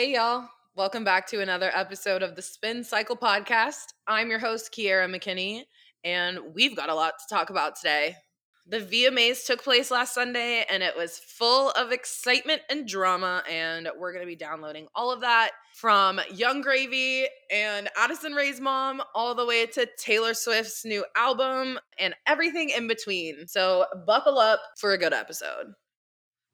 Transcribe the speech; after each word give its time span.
Hey, 0.00 0.14
y'all. 0.14 0.48
Welcome 0.76 1.04
back 1.04 1.26
to 1.26 1.42
another 1.42 1.70
episode 1.74 2.22
of 2.22 2.34
the 2.34 2.40
Spin 2.40 2.84
Cycle 2.84 3.18
Podcast. 3.18 3.92
I'm 4.06 4.30
your 4.30 4.38
host, 4.38 4.74
Kiera 4.74 5.06
McKinney, 5.14 5.64
and 6.04 6.38
we've 6.54 6.74
got 6.74 6.88
a 6.88 6.94
lot 6.94 7.18
to 7.18 7.34
talk 7.34 7.50
about 7.50 7.76
today. 7.76 8.16
The 8.66 8.80
VMAs 8.80 9.44
took 9.44 9.62
place 9.62 9.90
last 9.90 10.14
Sunday, 10.14 10.64
and 10.72 10.82
it 10.82 10.96
was 10.96 11.18
full 11.18 11.72
of 11.72 11.92
excitement 11.92 12.62
and 12.70 12.88
drama, 12.88 13.42
and 13.46 13.90
we're 13.98 14.14
going 14.14 14.24
to 14.24 14.26
be 14.26 14.36
downloading 14.36 14.86
all 14.94 15.12
of 15.12 15.20
that 15.20 15.50
from 15.74 16.18
Yung 16.32 16.62
Gravy 16.62 17.26
and 17.52 17.90
Addison 17.94 18.32
Rae's 18.32 18.58
mom 18.58 19.02
all 19.14 19.34
the 19.34 19.44
way 19.44 19.66
to 19.66 19.86
Taylor 19.98 20.32
Swift's 20.32 20.82
new 20.82 21.04
album 21.14 21.78
and 21.98 22.14
everything 22.26 22.70
in 22.70 22.88
between. 22.88 23.46
So, 23.48 23.84
buckle 24.06 24.38
up 24.38 24.60
for 24.78 24.94
a 24.94 24.98
good 24.98 25.12
episode. 25.12 25.74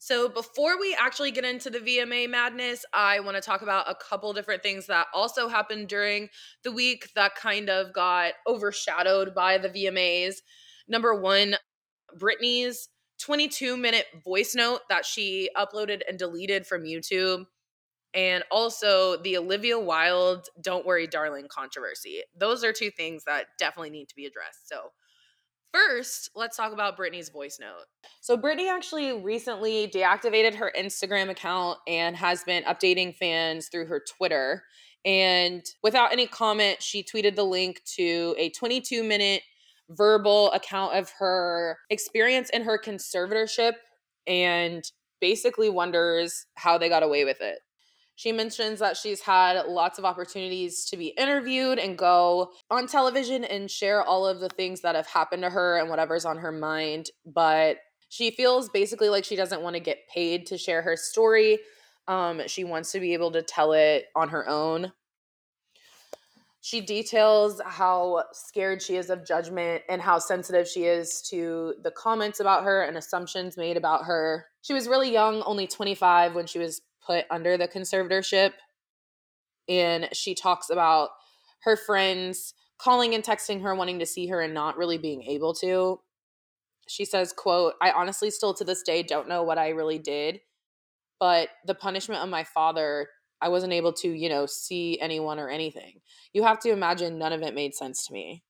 So, 0.07 0.29
before 0.29 0.79
we 0.79 0.97
actually 0.97 1.33
get 1.33 1.45
into 1.45 1.69
the 1.69 1.81
VMA 1.81 2.31
madness, 2.31 2.85
I 2.95 3.19
want 3.19 3.35
to 3.35 3.41
talk 3.41 3.63
about 3.63 3.91
a 3.91 3.97
couple 3.97 4.33
different 4.33 4.63
things 4.63 4.87
that 4.87 5.09
also 5.13 5.49
happened 5.49 5.89
during 5.89 6.29
the 6.63 6.71
week 6.71 7.09
that 7.17 7.35
kind 7.35 7.69
of 7.69 7.93
got 7.93 8.35
overshadowed 8.47 9.35
by 9.35 9.59
the 9.59 9.69
VMAs. 9.69 10.37
Number 10.87 11.21
one, 11.21 11.57
Britney's 12.17 12.89
22 13.21 13.77
minute 13.77 14.07
voice 14.25 14.55
note 14.55 14.83
that 14.89 15.05
she 15.05 15.51
uploaded 15.57 16.03
and 16.09 16.17
deleted 16.17 16.69
from 16.69 16.85
YouTube. 16.85 17.45
And 18.15 18.45
also 18.53 19.17
the 19.17 19.37
Olivia 19.39 19.77
Wilde 19.77 20.47
Don't 20.61 20.87
Worry 20.87 21.09
Darling 21.09 21.49
controversy. 21.51 22.23
Those 22.39 22.63
are 22.63 22.73
two 22.73 22.93
things 22.93 23.25
that 23.25 23.47
definitely 23.59 23.91
need 23.91 24.09
to 24.11 24.15
be 24.15 24.27
addressed. 24.27 24.69
So, 24.69 24.93
First, 25.73 26.31
let's 26.35 26.57
talk 26.57 26.73
about 26.73 26.97
Britney's 26.97 27.29
voice 27.29 27.59
note. 27.61 27.85
So, 28.21 28.37
Britney 28.37 28.71
actually 28.71 29.13
recently 29.13 29.89
deactivated 29.89 30.55
her 30.55 30.73
Instagram 30.79 31.29
account 31.29 31.79
and 31.87 32.17
has 32.17 32.45
been 32.45 32.65
updating 32.65 33.15
fans 33.15 33.69
through 33.69 33.87
her 33.87 34.03
Twitter. 34.17 34.65
And 35.05 35.65
without 35.83 36.13
any 36.13 36.27
comment, 36.27 36.83
she 36.83 37.03
tweeted 37.03 37.37
the 37.37 37.45
link 37.45 37.83
to 37.97 38.35
a 38.39 38.51
22 38.51 39.05
minute 39.05 39.43
verbal 39.91 40.51
account 40.53 40.95
of 40.95 41.13
her 41.19 41.79
experience 41.91 42.51
in 42.51 42.63
her 42.63 42.79
conservatorship 42.79 43.75
and 44.27 44.85
basically 45.21 45.71
wonders 45.71 46.47
how 46.57 46.77
they 46.79 46.89
got 46.89 47.03
away 47.03 47.25
with 47.25 47.41
it. 47.41 47.61
She 48.17 48.33
mentions 48.33 48.79
that 48.79 48.97
she's 48.97 49.21
had 49.21 49.67
lots 49.67 49.99
of 49.99 50.07
opportunities 50.07 50.87
to 50.87 50.97
be 50.97 51.09
interviewed 51.09 51.79
and 51.79 51.99
go 51.99 52.51
on 52.71 52.87
television 52.87 53.45
and 53.45 53.71
share 53.71 54.03
all 54.03 54.27
of 54.27 54.41
the 54.41 54.49
things 54.49 54.81
that 54.81 54.95
have 54.95 55.07
happened 55.07 55.43
to 55.43 55.51
her 55.51 55.77
and 55.77 55.91
whatever's 55.91 56.25
on 56.25 56.39
her 56.39 56.51
mind. 56.51 57.11
But 57.27 57.77
she 58.09 58.31
feels 58.31 58.71
basically 58.71 59.11
like 59.11 59.25
she 59.25 59.37
doesn't 59.37 59.61
want 59.61 59.75
to 59.75 59.81
get 59.81 60.09
paid 60.09 60.47
to 60.47 60.57
share 60.57 60.81
her 60.81 60.97
story. 60.97 61.59
Um, 62.09 62.41
she 62.47 62.65
wants 62.65 62.91
to 62.93 63.01
be 63.01 63.13
able 63.13 63.33
to 63.33 63.43
tell 63.43 63.73
it 63.73 64.07
on 64.17 64.31
her 64.31 64.49
own. 64.49 64.93
She 66.63 66.81
details 66.81 67.61
how 67.65 68.25
scared 68.33 68.81
she 68.81 68.97
is 68.97 69.11
of 69.11 69.27
judgment 69.27 69.83
and 69.89 70.01
how 70.01 70.19
sensitive 70.19 70.67
she 70.67 70.85
is 70.85 71.21
to 71.31 71.75
the 71.83 71.91
comments 71.91 72.41
about 72.41 72.65
her 72.65 72.83
and 72.83 72.97
assumptions 72.97 73.57
made 73.57 73.77
about 73.77 74.07
her. 74.07 74.47
She 74.63 74.73
was 74.73 74.89
really 74.89 75.13
young, 75.13 75.43
only 75.43 75.67
25, 75.67 76.35
when 76.35 76.47
she 76.47 76.59
was 76.59 76.81
put 77.07 77.25
under 77.31 77.57
the 77.57 77.69
conservatorship. 77.69 78.53
And 79.69 80.09
she 80.13 80.35
talks 80.35 80.71
about 80.71 81.11
her 81.63 81.77
friends 81.77 82.55
calling 82.79 83.15
and 83.15 83.25
texting 83.25 83.63
her 83.63 83.75
wanting 83.75 83.99
to 83.99 84.07
see 84.07 84.27
her 84.29 84.41
and 84.41 84.55
not 84.55 84.77
really 84.77 84.99
being 84.99 85.23
able 85.23 85.55
to. 85.55 86.01
She 86.89 87.05
says, 87.05 87.33
quote, 87.33 87.75
I 87.83 87.91
honestly 87.91 88.31
still 88.31 88.55
to 88.55 88.65
this 88.65 88.83
day 88.83 89.03
don't 89.03 89.29
know 89.29 89.43
what 89.43 89.59
I 89.59 89.71
really 89.71 89.99
did, 89.99 90.41
but 91.19 91.49
the 91.67 91.75
punishment 91.75 92.23
of 92.23 92.29
my 92.29 92.45
father, 92.45 93.09
I 93.41 93.49
wasn't 93.49 93.73
able 93.73 93.93
to, 93.95 94.09
you 94.09 94.29
know, 94.29 94.47
see 94.47 94.99
anyone 95.01 95.39
or 95.39 95.49
anything. 95.49 96.01
You 96.33 96.45
have 96.45 96.61
to 96.61 96.71
imagine 96.71 97.19
none 97.19 97.33
of 97.33 97.43
it 97.43 97.55
made 97.55 97.75
sense 97.75 98.07
to 98.07 98.13
me. 98.13 98.45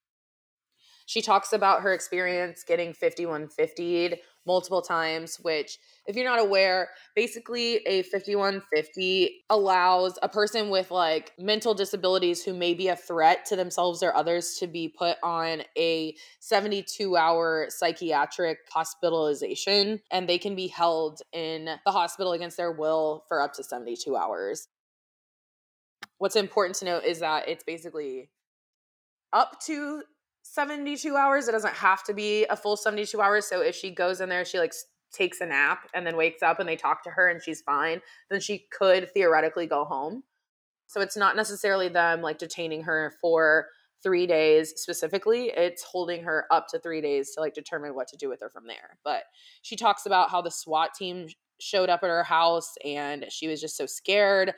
She 1.06 1.22
talks 1.22 1.52
about 1.52 1.82
her 1.82 1.94
experience 1.94 2.64
getting 2.66 2.92
5150'd 2.92 4.18
multiple 4.46 4.82
times, 4.82 5.36
which, 5.36 5.78
if 6.06 6.16
you're 6.16 6.24
not 6.24 6.40
aware, 6.40 6.88
basically 7.14 7.76
a 7.86 8.02
5150 8.02 9.44
allows 9.50 10.18
a 10.22 10.28
person 10.28 10.70
with 10.70 10.90
like 10.90 11.32
mental 11.38 11.74
disabilities 11.74 12.44
who 12.44 12.54
may 12.54 12.74
be 12.74 12.88
a 12.88 12.96
threat 12.96 13.44
to 13.46 13.56
themselves 13.56 14.02
or 14.02 14.14
others 14.14 14.56
to 14.58 14.66
be 14.66 14.88
put 14.88 15.16
on 15.22 15.62
a 15.76 16.14
72 16.40 17.16
hour 17.16 17.66
psychiatric 17.68 18.58
hospitalization 18.70 20.00
and 20.10 20.28
they 20.28 20.38
can 20.38 20.54
be 20.54 20.68
held 20.68 21.22
in 21.32 21.68
the 21.84 21.92
hospital 21.92 22.32
against 22.32 22.56
their 22.56 22.72
will 22.72 23.24
for 23.28 23.40
up 23.40 23.52
to 23.54 23.64
72 23.64 24.16
hours. 24.16 24.68
What's 26.18 26.36
important 26.36 26.76
to 26.76 26.84
note 26.84 27.04
is 27.04 27.20
that 27.20 27.48
it's 27.48 27.64
basically 27.64 28.30
up 29.32 29.60
to 29.66 30.02
72 30.52 31.16
hours. 31.16 31.48
It 31.48 31.52
doesn't 31.52 31.74
have 31.74 32.04
to 32.04 32.14
be 32.14 32.46
a 32.46 32.56
full 32.56 32.76
72 32.76 33.20
hours. 33.20 33.46
So 33.46 33.60
if 33.60 33.74
she 33.74 33.90
goes 33.90 34.20
in 34.20 34.28
there, 34.28 34.44
she 34.44 34.58
like 34.58 34.72
takes 35.12 35.40
a 35.40 35.46
nap 35.46 35.88
and 35.94 36.06
then 36.06 36.16
wakes 36.16 36.42
up 36.42 36.60
and 36.60 36.68
they 36.68 36.76
talk 36.76 37.02
to 37.04 37.10
her 37.10 37.28
and 37.28 37.42
she's 37.42 37.60
fine, 37.62 38.00
then 38.30 38.40
she 38.40 38.66
could 38.70 39.12
theoretically 39.12 39.66
go 39.66 39.84
home. 39.84 40.22
So 40.86 41.00
it's 41.00 41.16
not 41.16 41.36
necessarily 41.36 41.88
them 41.88 42.22
like 42.22 42.38
detaining 42.38 42.82
her 42.84 43.14
for 43.20 43.66
three 44.02 44.26
days 44.26 44.74
specifically. 44.76 45.50
It's 45.56 45.82
holding 45.82 46.22
her 46.24 46.46
up 46.50 46.68
to 46.68 46.78
three 46.78 47.00
days 47.00 47.32
to 47.34 47.40
like 47.40 47.54
determine 47.54 47.94
what 47.94 48.08
to 48.08 48.16
do 48.16 48.28
with 48.28 48.40
her 48.40 48.50
from 48.50 48.66
there. 48.66 48.98
But 49.04 49.24
she 49.62 49.74
talks 49.74 50.06
about 50.06 50.30
how 50.30 50.42
the 50.42 50.50
SWAT 50.50 50.94
team 50.94 51.26
showed 51.60 51.88
up 51.88 52.02
at 52.02 52.10
her 52.10 52.22
house 52.22 52.74
and 52.84 53.26
she 53.30 53.48
was 53.48 53.60
just 53.60 53.76
so 53.76 53.86
scared. 53.86 54.54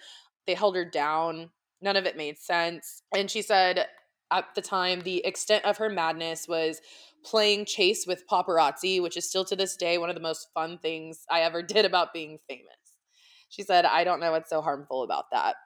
They 0.46 0.54
held 0.54 0.76
her 0.76 0.84
down. 0.84 1.50
None 1.80 1.96
of 1.96 2.06
it 2.06 2.16
made 2.16 2.38
sense. 2.38 3.02
And 3.14 3.30
she 3.30 3.40
said 3.40 3.86
at 4.30 4.54
the 4.54 4.62
time, 4.62 5.00
the 5.00 5.24
extent 5.24 5.64
of 5.64 5.78
her 5.78 5.88
madness 5.88 6.46
was 6.48 6.80
playing 7.24 7.64
chase 7.64 8.06
with 8.06 8.26
paparazzi, 8.26 9.02
which 9.02 9.16
is 9.16 9.28
still 9.28 9.44
to 9.44 9.56
this 9.56 9.76
day 9.76 9.98
one 9.98 10.08
of 10.08 10.14
the 10.14 10.20
most 10.20 10.48
fun 10.54 10.78
things 10.78 11.24
I 11.30 11.40
ever 11.40 11.62
did 11.74 11.84
about 11.84 12.12
being 12.12 12.38
famous. 12.48 12.64
She 13.48 13.62
said, 13.62 13.84
I 13.84 14.04
don't 14.04 14.20
know 14.20 14.32
what's 14.32 14.50
so 14.50 14.60
harmful 14.60 15.02
about 15.02 15.24
that. 15.32 15.56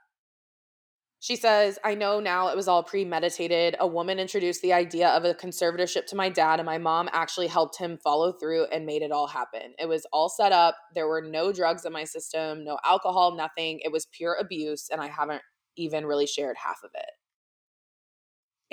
She 1.22 1.36
says, 1.36 1.78
I 1.84 1.94
know 1.94 2.18
now 2.18 2.48
it 2.48 2.56
was 2.56 2.66
all 2.66 2.82
premeditated. 2.82 3.76
A 3.78 3.86
woman 3.86 4.18
introduced 4.18 4.60
the 4.60 4.72
idea 4.72 5.08
of 5.08 5.24
a 5.24 5.34
conservatorship 5.34 6.06
to 6.06 6.16
my 6.16 6.28
dad, 6.28 6.58
and 6.58 6.66
my 6.66 6.78
mom 6.78 7.08
actually 7.12 7.46
helped 7.46 7.78
him 7.78 7.96
follow 8.02 8.32
through 8.32 8.64
and 8.72 8.84
made 8.84 9.02
it 9.02 9.12
all 9.12 9.28
happen. 9.28 9.72
It 9.78 9.88
was 9.88 10.04
all 10.12 10.28
set 10.28 10.50
up. 10.50 10.76
There 10.96 11.06
were 11.06 11.22
no 11.22 11.52
drugs 11.52 11.84
in 11.84 11.92
my 11.92 12.02
system, 12.02 12.64
no 12.64 12.76
alcohol, 12.84 13.36
nothing. 13.36 13.78
It 13.84 13.92
was 13.92 14.06
pure 14.06 14.34
abuse, 14.34 14.88
and 14.90 15.00
I 15.00 15.06
haven't 15.06 15.42
even 15.76 16.06
really 16.06 16.26
shared 16.26 16.56
half 16.56 16.80
of 16.82 16.90
it. 16.92 17.10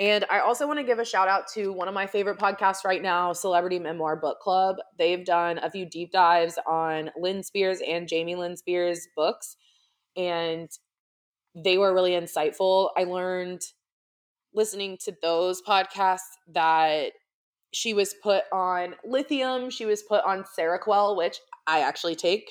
And 0.00 0.24
I 0.30 0.40
also 0.40 0.66
want 0.66 0.78
to 0.78 0.84
give 0.84 0.98
a 0.98 1.04
shout 1.04 1.28
out 1.28 1.46
to 1.54 1.74
one 1.74 1.86
of 1.86 1.92
my 1.92 2.06
favorite 2.06 2.38
podcasts 2.38 2.86
right 2.86 3.02
now, 3.02 3.34
Celebrity 3.34 3.78
Memoir 3.78 4.16
Book 4.16 4.40
Club. 4.40 4.76
They've 4.98 5.24
done 5.24 5.58
a 5.58 5.70
few 5.70 5.84
deep 5.84 6.10
dives 6.10 6.58
on 6.66 7.10
Lynne 7.18 7.42
Spears 7.42 7.80
and 7.86 8.08
Jamie 8.08 8.34
Lynn 8.34 8.56
Spears 8.56 9.06
books, 9.14 9.58
and 10.16 10.70
they 11.54 11.76
were 11.76 11.92
really 11.92 12.12
insightful. 12.12 12.88
I 12.96 13.04
learned 13.04 13.60
listening 14.54 14.96
to 15.04 15.12
those 15.20 15.60
podcasts 15.60 16.20
that 16.54 17.12
she 17.74 17.92
was 17.92 18.14
put 18.22 18.44
on 18.50 18.94
lithium, 19.04 19.68
she 19.68 19.84
was 19.84 20.02
put 20.02 20.24
on 20.24 20.44
Seroquel, 20.58 21.14
which 21.14 21.38
I 21.66 21.80
actually 21.80 22.16
take, 22.16 22.50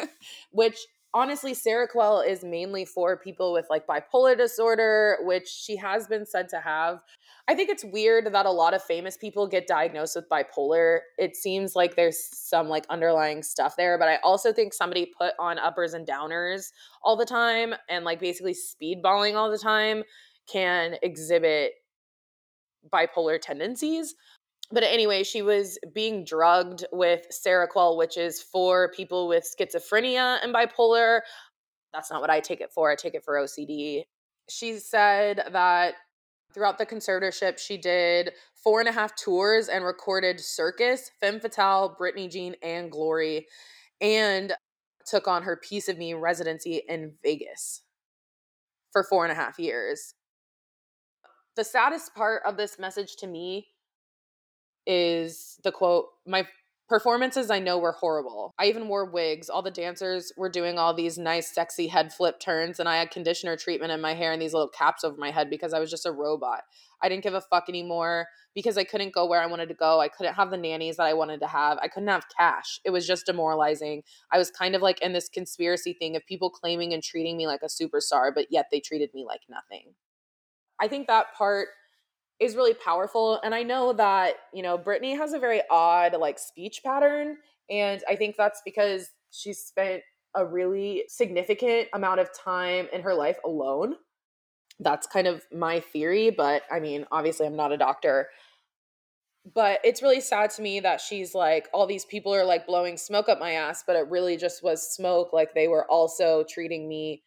which 0.50 0.76
honestly, 1.14 1.52
Seroquel 1.52 2.26
is 2.26 2.44
mainly 2.44 2.84
for 2.84 3.16
people 3.16 3.52
with 3.52 3.66
like 3.70 3.86
bipolar 3.86 4.36
disorder, 4.36 5.18
which 5.22 5.48
she 5.48 5.76
has 5.76 6.06
been 6.06 6.26
said 6.26 6.48
to 6.50 6.60
have. 6.60 7.00
I 7.48 7.54
think 7.54 7.70
it's 7.70 7.84
weird 7.84 8.32
that 8.32 8.46
a 8.46 8.50
lot 8.50 8.74
of 8.74 8.82
famous 8.82 9.16
people 9.16 9.46
get 9.46 9.66
diagnosed 9.66 10.16
with 10.16 10.28
bipolar. 10.28 11.00
It 11.16 11.34
seems 11.34 11.74
like 11.74 11.96
there's 11.96 12.18
some 12.32 12.68
like 12.68 12.84
underlying 12.90 13.42
stuff 13.42 13.74
there, 13.76 13.98
but 13.98 14.08
I 14.08 14.16
also 14.16 14.52
think 14.52 14.74
somebody 14.74 15.06
put 15.18 15.32
on 15.38 15.58
uppers 15.58 15.94
and 15.94 16.06
downers 16.06 16.72
all 17.02 17.16
the 17.16 17.24
time 17.24 17.74
and 17.88 18.04
like 18.04 18.20
basically 18.20 18.54
speedballing 18.54 19.34
all 19.34 19.50
the 19.50 19.58
time 19.58 20.02
can 20.46 20.96
exhibit 21.02 21.72
bipolar 22.92 23.40
tendencies 23.40 24.14
but 24.70 24.82
anyway, 24.82 25.24
she 25.24 25.40
was 25.40 25.78
being 25.94 26.24
drugged 26.24 26.84
with 26.92 27.26
Seroquel, 27.32 27.96
which 27.96 28.16
is 28.16 28.42
for 28.42 28.90
people 28.92 29.26
with 29.26 29.44
schizophrenia 29.44 30.38
and 30.42 30.54
bipolar. 30.54 31.20
That's 31.92 32.10
not 32.10 32.20
what 32.20 32.30
I 32.30 32.40
take 32.40 32.60
it 32.60 32.72
for. 32.72 32.90
I 32.90 32.94
take 32.94 33.14
it 33.14 33.24
for 33.24 33.34
OCD. 33.34 34.02
She 34.50 34.78
said 34.78 35.42
that 35.52 35.94
throughout 36.52 36.76
the 36.76 36.84
conservatorship, 36.84 37.58
she 37.58 37.78
did 37.78 38.32
four 38.54 38.80
and 38.80 38.88
a 38.88 38.92
half 38.92 39.14
tours 39.16 39.68
and 39.68 39.84
recorded 39.84 40.38
Circus, 40.38 41.10
Femme 41.20 41.40
Fatale, 41.40 41.96
Britney 41.98 42.30
Jean, 42.30 42.54
and 42.62 42.90
Glory, 42.90 43.46
and 44.02 44.52
took 45.06 45.26
on 45.26 45.42
her 45.42 45.56
Piece 45.56 45.88
of 45.88 45.96
Me 45.96 46.12
residency 46.12 46.82
in 46.88 47.14
Vegas 47.22 47.82
for 48.92 49.02
four 49.02 49.24
and 49.24 49.32
a 49.32 49.34
half 49.34 49.58
years. 49.58 50.14
The 51.56 51.64
saddest 51.64 52.14
part 52.14 52.42
of 52.44 52.58
this 52.58 52.78
message 52.78 53.16
to 53.16 53.26
me 53.26 53.68
is 54.88 55.60
the 55.62 55.70
quote 55.70 56.06
my 56.26 56.48
performances 56.88 57.50
I 57.50 57.58
know 57.58 57.78
were 57.78 57.92
horrible. 57.92 58.54
I 58.58 58.66
even 58.66 58.88
wore 58.88 59.04
wigs. 59.04 59.50
All 59.50 59.60
the 59.60 59.70
dancers 59.70 60.32
were 60.38 60.48
doing 60.48 60.78
all 60.78 60.94
these 60.94 61.18
nice, 61.18 61.54
sexy 61.54 61.86
head 61.86 62.14
flip 62.14 62.40
turns, 62.40 62.80
and 62.80 62.88
I 62.88 62.96
had 62.96 63.10
conditioner 63.10 63.56
treatment 63.56 63.92
in 63.92 64.00
my 64.00 64.14
hair 64.14 64.32
and 64.32 64.40
these 64.40 64.54
little 64.54 64.70
caps 64.70 65.04
over 65.04 65.16
my 65.18 65.30
head 65.30 65.50
because 65.50 65.74
I 65.74 65.80
was 65.80 65.90
just 65.90 66.06
a 66.06 66.12
robot. 66.12 66.62
I 67.02 67.10
didn't 67.10 67.22
give 67.24 67.34
a 67.34 67.42
fuck 67.42 67.68
anymore 67.68 68.26
because 68.54 68.78
I 68.78 68.84
couldn't 68.84 69.12
go 69.12 69.26
where 69.26 69.42
I 69.42 69.46
wanted 69.46 69.68
to 69.68 69.74
go. 69.74 70.00
I 70.00 70.08
couldn't 70.08 70.34
have 70.34 70.50
the 70.50 70.56
nannies 70.56 70.96
that 70.96 71.06
I 71.06 71.12
wanted 71.12 71.40
to 71.40 71.46
have. 71.46 71.78
I 71.82 71.88
couldn't 71.88 72.08
have 72.08 72.24
cash. 72.34 72.80
It 72.84 72.90
was 72.90 73.06
just 73.06 73.26
demoralizing. 73.26 74.02
I 74.32 74.38
was 74.38 74.50
kind 74.50 74.74
of 74.74 74.80
like 74.80 75.00
in 75.02 75.12
this 75.12 75.28
conspiracy 75.28 75.92
thing 75.92 76.16
of 76.16 76.24
people 76.26 76.48
claiming 76.48 76.94
and 76.94 77.02
treating 77.02 77.36
me 77.36 77.46
like 77.46 77.60
a 77.62 77.66
superstar, 77.66 78.30
but 78.34 78.46
yet 78.50 78.68
they 78.72 78.80
treated 78.80 79.10
me 79.12 79.26
like 79.26 79.42
nothing. 79.50 79.94
I 80.80 80.88
think 80.88 81.06
that 81.06 81.34
part 81.36 81.68
is 82.40 82.56
really 82.56 82.74
powerful. 82.74 83.40
And 83.42 83.54
I 83.54 83.62
know 83.62 83.92
that, 83.94 84.34
you 84.52 84.62
know, 84.62 84.78
Britney 84.78 85.16
has 85.16 85.32
a 85.32 85.38
very 85.38 85.62
odd 85.70 86.16
like 86.18 86.38
speech 86.38 86.82
pattern. 86.84 87.36
And 87.70 88.02
I 88.08 88.16
think 88.16 88.36
that's 88.36 88.62
because 88.64 89.10
she 89.30 89.52
spent 89.52 90.02
a 90.34 90.44
really 90.44 91.04
significant 91.08 91.88
amount 91.92 92.20
of 92.20 92.30
time 92.32 92.86
in 92.92 93.02
her 93.02 93.14
life 93.14 93.38
alone. 93.44 93.94
That's 94.80 95.06
kind 95.06 95.26
of 95.26 95.42
my 95.52 95.80
theory, 95.80 96.30
but 96.30 96.62
I 96.70 96.78
mean, 96.78 97.06
obviously, 97.10 97.46
I'm 97.46 97.56
not 97.56 97.72
a 97.72 97.76
doctor. 97.76 98.28
But 99.54 99.80
it's 99.82 100.02
really 100.02 100.20
sad 100.20 100.50
to 100.50 100.62
me 100.62 100.80
that 100.80 101.00
she's 101.00 101.34
like, 101.34 101.68
all 101.72 101.86
these 101.86 102.04
people 102.04 102.34
are 102.34 102.44
like 102.44 102.66
blowing 102.66 102.96
smoke 102.96 103.28
up 103.28 103.40
my 103.40 103.52
ass, 103.52 103.82
but 103.86 103.96
it 103.96 104.08
really 104.08 104.36
just 104.36 104.62
was 104.62 104.94
smoke. 104.94 105.32
Like 105.32 105.54
they 105.54 105.68
were 105.68 105.90
also 105.90 106.44
treating 106.48 106.88
me 106.88 107.22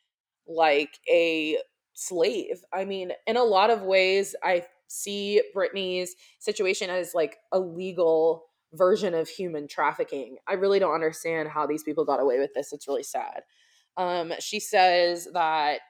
like 0.48 1.00
a 1.10 1.58
slave. 1.94 2.62
I 2.72 2.86
mean, 2.86 3.12
in 3.28 3.38
a 3.38 3.44
lot 3.44 3.69
of 3.69 3.81
ways, 3.81 4.36
I 4.44 4.66
see 4.92 5.42
Britney's 5.56 6.16
situation 6.40 6.90
as 6.90 7.14
like 7.14 7.38
a 7.52 7.60
legal 7.60 8.46
version 8.74 9.14
of 9.14 9.28
human 9.28 9.68
trafficking. 9.68 10.38
I 10.48 10.54
really 10.54 10.80
don't 10.80 10.94
understand 10.94 11.50
how 11.50 11.66
these 11.66 11.84
people 11.84 12.06
got 12.06 12.22
away 12.22 12.40
with 12.40 12.54
this. 12.54 12.72
It's 12.72 12.88
really 12.88 13.04
sad. 13.04 13.42
Um, 13.98 14.34
she 14.40 14.60
says 14.60 15.28
that 15.34 15.82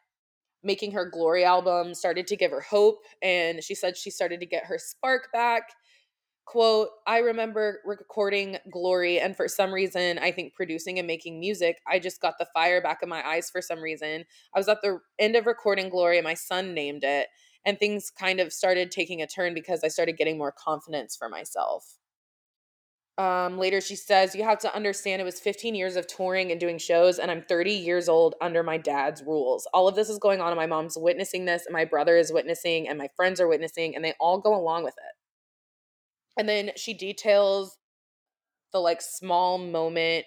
making 0.63 0.91
her 0.91 1.09
Glory 1.09 1.43
album 1.43 1.93
started 1.93 2.27
to 2.27 2.35
give 2.35 2.51
her 2.51 2.61
hope, 2.61 3.03
and 3.21 3.63
she 3.63 3.75
said 3.75 3.97
she 3.97 4.09
started 4.09 4.39
to 4.39 4.45
get 4.45 4.65
her 4.65 4.77
spark 4.77 5.31
back 5.31 5.63
quote 6.45 6.89
i 7.05 7.19
remember 7.19 7.79
recording 7.85 8.57
glory 8.71 9.19
and 9.19 9.37
for 9.37 9.47
some 9.47 9.71
reason 9.71 10.17
i 10.19 10.31
think 10.31 10.53
producing 10.53 10.97
and 10.97 11.07
making 11.07 11.39
music 11.39 11.79
i 11.87 11.99
just 11.99 12.19
got 12.19 12.33
the 12.39 12.47
fire 12.53 12.81
back 12.81 12.99
in 13.03 13.09
my 13.09 13.25
eyes 13.25 13.49
for 13.49 13.61
some 13.61 13.79
reason 13.79 14.25
i 14.55 14.59
was 14.59 14.67
at 14.67 14.81
the 14.81 14.99
end 15.19 15.35
of 15.35 15.45
recording 15.45 15.87
glory 15.87 16.17
and 16.17 16.25
my 16.25 16.33
son 16.33 16.73
named 16.73 17.03
it 17.03 17.27
and 17.65 17.77
things 17.77 18.11
kind 18.11 18.39
of 18.39 18.51
started 18.51 18.91
taking 18.91 19.21
a 19.21 19.27
turn 19.27 19.53
because 19.53 19.83
i 19.83 19.87
started 19.87 20.17
getting 20.17 20.37
more 20.37 20.51
confidence 20.51 21.15
for 21.15 21.29
myself. 21.29 21.97
Um, 23.17 23.57
later 23.57 23.81
she 23.81 23.95
says 23.95 24.33
you 24.33 24.43
have 24.43 24.59
to 24.59 24.75
understand 24.75 25.21
it 25.21 25.25
was 25.25 25.39
15 25.39 25.75
years 25.75 25.95
of 25.95 26.07
touring 26.07 26.49
and 26.49 26.59
doing 26.59 26.77
shows 26.77 27.19
and 27.19 27.29
i'm 27.29 27.43
30 27.43 27.71
years 27.71 28.09
old 28.09 28.35
under 28.41 28.63
my 28.63 28.77
dad's 28.77 29.21
rules. 29.21 29.67
All 29.73 29.87
of 29.87 29.95
this 29.95 30.09
is 30.09 30.17
going 30.17 30.41
on 30.41 30.47
and 30.47 30.57
my 30.57 30.65
mom's 30.65 30.97
witnessing 30.97 31.45
this 31.45 31.65
and 31.65 31.73
my 31.73 31.85
brother 31.85 32.17
is 32.17 32.31
witnessing 32.31 32.87
and 32.87 32.97
my 32.97 33.09
friends 33.15 33.39
are 33.39 33.47
witnessing 33.47 33.95
and 33.95 34.03
they 34.03 34.13
all 34.19 34.39
go 34.39 34.55
along 34.55 34.83
with 34.83 34.95
it. 34.97 35.15
And 36.37 36.47
then 36.47 36.71
she 36.75 36.93
details 36.93 37.77
the 38.71 38.79
like 38.79 39.01
small 39.01 39.57
moment 39.57 40.25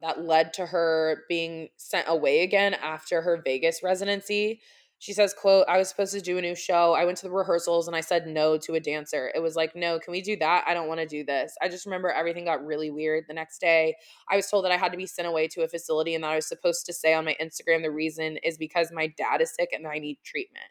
that 0.00 0.24
led 0.24 0.52
to 0.54 0.66
her 0.66 1.24
being 1.28 1.68
sent 1.76 2.06
away 2.08 2.42
again 2.42 2.74
after 2.74 3.22
her 3.22 3.40
Vegas 3.44 3.82
residency. 3.82 4.60
She 5.00 5.12
says, 5.12 5.32
quote, 5.32 5.64
I 5.68 5.78
was 5.78 5.88
supposed 5.88 6.12
to 6.12 6.20
do 6.20 6.38
a 6.38 6.42
new 6.42 6.56
show. 6.56 6.92
I 6.92 7.04
went 7.04 7.18
to 7.18 7.28
the 7.28 7.32
rehearsals 7.32 7.86
and 7.86 7.96
I 7.96 8.00
said 8.00 8.26
no 8.26 8.58
to 8.58 8.74
a 8.74 8.80
dancer. 8.80 9.30
It 9.32 9.38
was 9.38 9.54
like, 9.54 9.76
no, 9.76 10.00
can 10.00 10.10
we 10.10 10.20
do 10.20 10.36
that? 10.38 10.64
I 10.66 10.74
don't 10.74 10.88
want 10.88 10.98
to 10.98 11.06
do 11.06 11.24
this. 11.24 11.54
I 11.62 11.68
just 11.68 11.86
remember 11.86 12.10
everything 12.10 12.44
got 12.44 12.66
really 12.66 12.90
weird. 12.90 13.24
The 13.28 13.34
next 13.34 13.60
day, 13.60 13.94
I 14.28 14.34
was 14.34 14.50
told 14.50 14.64
that 14.64 14.72
I 14.72 14.76
had 14.76 14.90
to 14.90 14.98
be 14.98 15.06
sent 15.06 15.28
away 15.28 15.46
to 15.48 15.62
a 15.62 15.68
facility 15.68 16.16
and 16.16 16.24
that 16.24 16.32
I 16.32 16.36
was 16.36 16.48
supposed 16.48 16.84
to 16.86 16.92
say 16.92 17.14
on 17.14 17.24
my 17.24 17.36
Instagram 17.40 17.82
the 17.82 17.92
reason 17.92 18.38
is 18.42 18.58
because 18.58 18.90
my 18.92 19.06
dad 19.16 19.40
is 19.40 19.54
sick 19.54 19.68
and 19.72 19.86
I 19.86 19.98
need 19.98 20.18
treatment. 20.24 20.66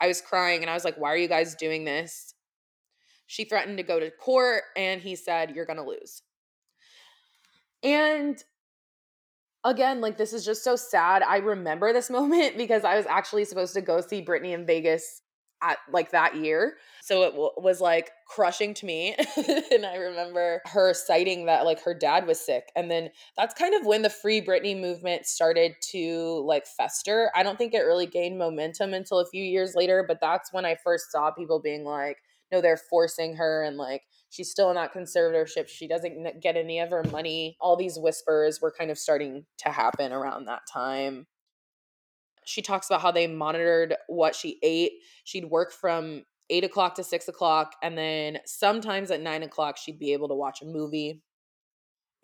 I 0.00 0.08
was 0.08 0.20
crying 0.20 0.62
and 0.62 0.70
I 0.70 0.74
was 0.74 0.84
like, 0.84 0.96
why 0.96 1.12
are 1.12 1.16
you 1.16 1.28
guys 1.28 1.54
doing 1.54 1.84
this? 1.84 2.34
She 3.28 3.44
threatened 3.44 3.76
to 3.76 3.84
go 3.84 4.00
to 4.00 4.10
court 4.10 4.62
and 4.74 5.02
he 5.02 5.14
said, 5.14 5.54
You're 5.54 5.66
to 5.66 5.82
lose. 5.82 6.22
And 7.82 8.42
again, 9.64 10.00
like 10.00 10.16
this 10.16 10.32
is 10.32 10.44
just 10.44 10.64
so 10.64 10.76
sad. 10.76 11.22
I 11.22 11.38
remember 11.38 11.92
this 11.92 12.10
moment 12.18 12.56
because 12.56 12.84
I 12.84 12.96
was 12.96 13.06
actually 13.06 13.44
supposed 13.44 13.74
to 13.74 13.80
go 13.80 14.00
see 14.00 14.24
Britney 14.24 14.52
in 14.52 14.66
Vegas 14.66 15.22
at 15.62 15.78
like 15.92 16.12
that 16.12 16.36
year. 16.36 16.76
So 17.02 17.22
it 17.22 17.30
w- 17.30 17.50
was 17.56 17.80
like 17.80 18.10
crushing 18.28 18.74
to 18.74 18.86
me. 18.86 19.14
and 19.72 19.84
I 19.84 19.96
remember 19.96 20.60
her 20.66 20.94
citing 20.94 21.46
that 21.46 21.64
like 21.64 21.82
her 21.82 21.94
dad 21.94 22.26
was 22.26 22.38
sick. 22.38 22.70
And 22.76 22.90
then 22.90 23.10
that's 23.36 23.54
kind 23.54 23.74
of 23.74 23.84
when 23.84 24.02
the 24.02 24.10
free 24.10 24.40
Britney 24.40 24.78
movement 24.80 25.26
started 25.26 25.74
to 25.90 26.44
like 26.46 26.66
fester. 26.66 27.30
I 27.34 27.42
don't 27.42 27.58
think 27.58 27.74
it 27.74 27.80
really 27.80 28.06
gained 28.06 28.38
momentum 28.38 28.94
until 28.94 29.18
a 29.18 29.26
few 29.26 29.42
years 29.42 29.74
later, 29.74 30.04
but 30.06 30.20
that's 30.20 30.52
when 30.52 30.64
I 30.64 30.76
first 30.84 31.10
saw 31.10 31.30
people 31.32 31.60
being 31.60 31.84
like, 31.84 32.18
no, 32.50 32.60
they're 32.60 32.76
forcing 32.76 33.36
her 33.36 33.62
and 33.62 33.76
like 33.76 34.02
she's 34.30 34.50
still 34.50 34.70
in 34.70 34.76
that 34.76 34.92
conservatorship. 34.92 35.68
She 35.68 35.88
doesn't 35.88 36.40
get 36.40 36.56
any 36.56 36.80
of 36.80 36.90
her 36.90 37.04
money. 37.10 37.56
All 37.60 37.76
these 37.76 37.98
whispers 37.98 38.60
were 38.60 38.72
kind 38.76 38.90
of 38.90 38.98
starting 38.98 39.44
to 39.58 39.70
happen 39.70 40.12
around 40.12 40.46
that 40.46 40.62
time. 40.70 41.26
She 42.44 42.62
talks 42.62 42.88
about 42.88 43.02
how 43.02 43.10
they 43.10 43.26
monitored 43.26 43.94
what 44.06 44.34
she 44.34 44.58
ate. 44.62 44.92
She'd 45.24 45.44
work 45.44 45.72
from 45.72 46.24
eight 46.50 46.64
o'clock 46.64 46.94
to 46.94 47.04
six 47.04 47.28
o'clock, 47.28 47.74
and 47.82 47.96
then 47.96 48.38
sometimes 48.46 49.10
at 49.10 49.20
nine 49.20 49.42
o'clock, 49.42 49.76
she'd 49.76 49.98
be 49.98 50.14
able 50.14 50.28
to 50.28 50.34
watch 50.34 50.62
a 50.62 50.64
movie 50.64 51.22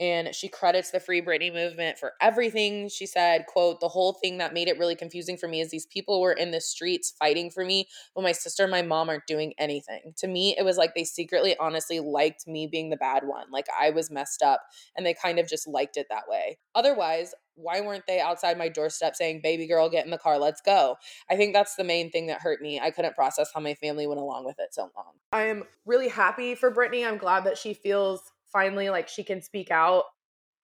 and 0.00 0.34
she 0.34 0.48
credits 0.48 0.90
the 0.90 1.00
free 1.00 1.22
britney 1.22 1.52
movement 1.52 1.98
for 1.98 2.12
everything 2.20 2.88
she 2.88 3.06
said. 3.06 3.46
Quote 3.46 3.80
the 3.80 3.88
whole 3.88 4.12
thing 4.12 4.38
that 4.38 4.52
made 4.52 4.68
it 4.68 4.78
really 4.78 4.96
confusing 4.96 5.36
for 5.36 5.48
me 5.48 5.60
is 5.60 5.70
these 5.70 5.86
people 5.86 6.20
were 6.20 6.32
in 6.32 6.50
the 6.50 6.60
streets 6.60 7.14
fighting 7.18 7.50
for 7.50 7.64
me 7.64 7.88
but 8.14 8.22
my 8.22 8.32
sister 8.32 8.64
and 8.64 8.70
my 8.70 8.82
mom 8.82 9.08
aren't 9.08 9.26
doing 9.26 9.54
anything. 9.58 10.12
To 10.18 10.26
me 10.26 10.56
it 10.58 10.64
was 10.64 10.76
like 10.76 10.94
they 10.94 11.04
secretly 11.04 11.56
honestly 11.58 12.00
liked 12.00 12.46
me 12.46 12.66
being 12.66 12.90
the 12.90 12.96
bad 12.96 13.24
one. 13.26 13.46
Like 13.50 13.66
i 13.78 13.90
was 13.90 14.10
messed 14.10 14.42
up 14.42 14.62
and 14.96 15.06
they 15.06 15.14
kind 15.14 15.38
of 15.38 15.48
just 15.48 15.68
liked 15.68 15.96
it 15.96 16.06
that 16.10 16.24
way. 16.28 16.58
Otherwise 16.74 17.34
why 17.56 17.80
weren't 17.80 18.06
they 18.08 18.20
outside 18.20 18.58
my 18.58 18.68
doorstep 18.68 19.14
saying 19.14 19.40
baby 19.40 19.66
girl 19.68 19.88
get 19.88 20.04
in 20.04 20.10
the 20.10 20.18
car 20.18 20.38
let's 20.38 20.60
go? 20.60 20.96
I 21.30 21.36
think 21.36 21.54
that's 21.54 21.76
the 21.76 21.84
main 21.84 22.10
thing 22.10 22.26
that 22.26 22.40
hurt 22.40 22.60
me. 22.60 22.80
I 22.80 22.90
couldn't 22.90 23.14
process 23.14 23.50
how 23.54 23.60
my 23.60 23.74
family 23.74 24.06
went 24.06 24.20
along 24.20 24.44
with 24.44 24.58
it 24.58 24.74
so 24.74 24.90
long. 24.96 25.12
I 25.32 25.42
am 25.42 25.64
really 25.86 26.08
happy 26.08 26.54
for 26.54 26.72
britney. 26.72 27.06
I'm 27.06 27.18
glad 27.18 27.44
that 27.44 27.58
she 27.58 27.74
feels 27.74 28.32
finally 28.54 28.88
like 28.88 29.08
she 29.08 29.22
can 29.22 29.42
speak 29.42 29.70
out 29.70 30.04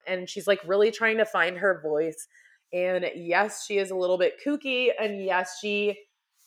and 0.06 0.30
she's 0.30 0.46
like 0.46 0.60
really 0.66 0.90
trying 0.90 1.18
to 1.18 1.26
find 1.26 1.58
her 1.58 1.82
voice. 1.82 2.26
And 2.72 3.04
yes, 3.14 3.66
she 3.66 3.76
is 3.76 3.90
a 3.90 3.96
little 3.96 4.16
bit 4.16 4.34
kooky 4.44 4.88
and 4.98 5.22
yes, 5.22 5.58
she 5.60 5.98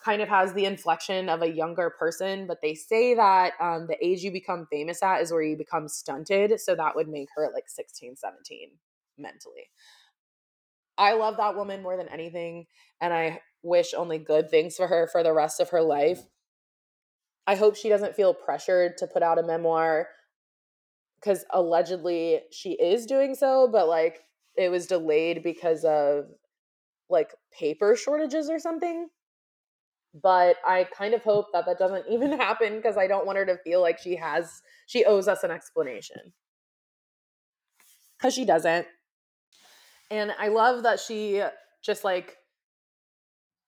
kind 0.04 0.22
of 0.22 0.30
has 0.30 0.54
the 0.54 0.66
inflection 0.66 1.30
of 1.30 1.42
a 1.42 1.52
younger 1.52 1.92
person, 1.98 2.48
but 2.48 2.62
they 2.62 2.74
say 2.74 3.14
that 3.14 3.54
um, 3.62 3.88
the 3.88 3.98
age 4.06 4.22
you 4.22 4.32
become 4.32 4.68
famous 4.72 5.04
at 5.04 5.22
is 5.22 5.32
where 5.32 5.44
you 5.44 5.56
become 5.56 5.88
stunted. 5.88 6.60
So 6.60 6.76
that 6.76 6.96
would 6.96 7.08
make 7.08 7.30
her 7.36 7.50
like 7.54 7.66
16, 7.68 8.16
17 8.16 8.72
mentally. 9.18 9.70
I 10.98 11.14
love 11.14 11.38
that 11.38 11.56
woman 11.56 11.82
more 11.82 11.98
than 11.98 12.08
anything, 12.10 12.68
and 13.02 13.14
I 13.14 13.42
wish 13.64 13.94
only 13.94 14.20
good 14.20 14.50
things 14.50 14.76
for 14.76 14.88
her 14.88 15.08
for 15.12 15.24
the 15.24 15.34
rest 15.34 15.60
of 15.60 15.70
her 15.70 15.82
life. 15.82 16.22
I 17.48 17.56
hope 17.56 17.76
she 17.76 17.90
doesn't 17.90 18.16
feel 18.16 18.34
pressured 18.34 18.98
to 18.98 19.08
put 19.08 19.24
out 19.24 19.40
a 19.40 19.44
memoir 19.44 20.08
because 21.24 21.46
allegedly 21.52 22.42
she 22.52 22.72
is 22.72 23.06
doing 23.06 23.36
so, 23.36 23.70
but 23.72 23.88
like 23.88 24.22
it 24.58 24.70
was 24.70 24.88
delayed 24.88 25.44
because 25.44 25.86
of 25.86 26.26
like 27.10 27.32
paper 27.58 27.96
shortages 27.96 28.50
or 28.50 28.60
something. 28.60 29.08
But 30.22 30.58
I 30.66 30.86
kind 30.96 31.14
of 31.14 31.24
hope 31.24 31.48
that 31.54 31.66
that 31.66 31.80
doesn't 31.80 32.06
even 32.10 32.34
happen 32.34 32.76
because 32.76 32.98
I 32.98 33.08
don't 33.08 33.26
want 33.26 33.38
her 33.38 33.46
to 33.46 33.58
feel 33.64 33.82
like 33.82 34.00
she 34.00 34.16
has, 34.18 34.62
she 34.86 35.06
owes 35.06 35.28
us 35.28 35.44
an 35.44 35.52
explanation. 35.52 36.34
Because 38.18 38.34
she 38.34 38.46
doesn't. 38.46 38.86
And 40.12 40.34
I 40.38 40.50
love 40.50 40.84
that 40.84 41.00
she 41.00 41.42
just 41.84 42.04
like 42.04 42.38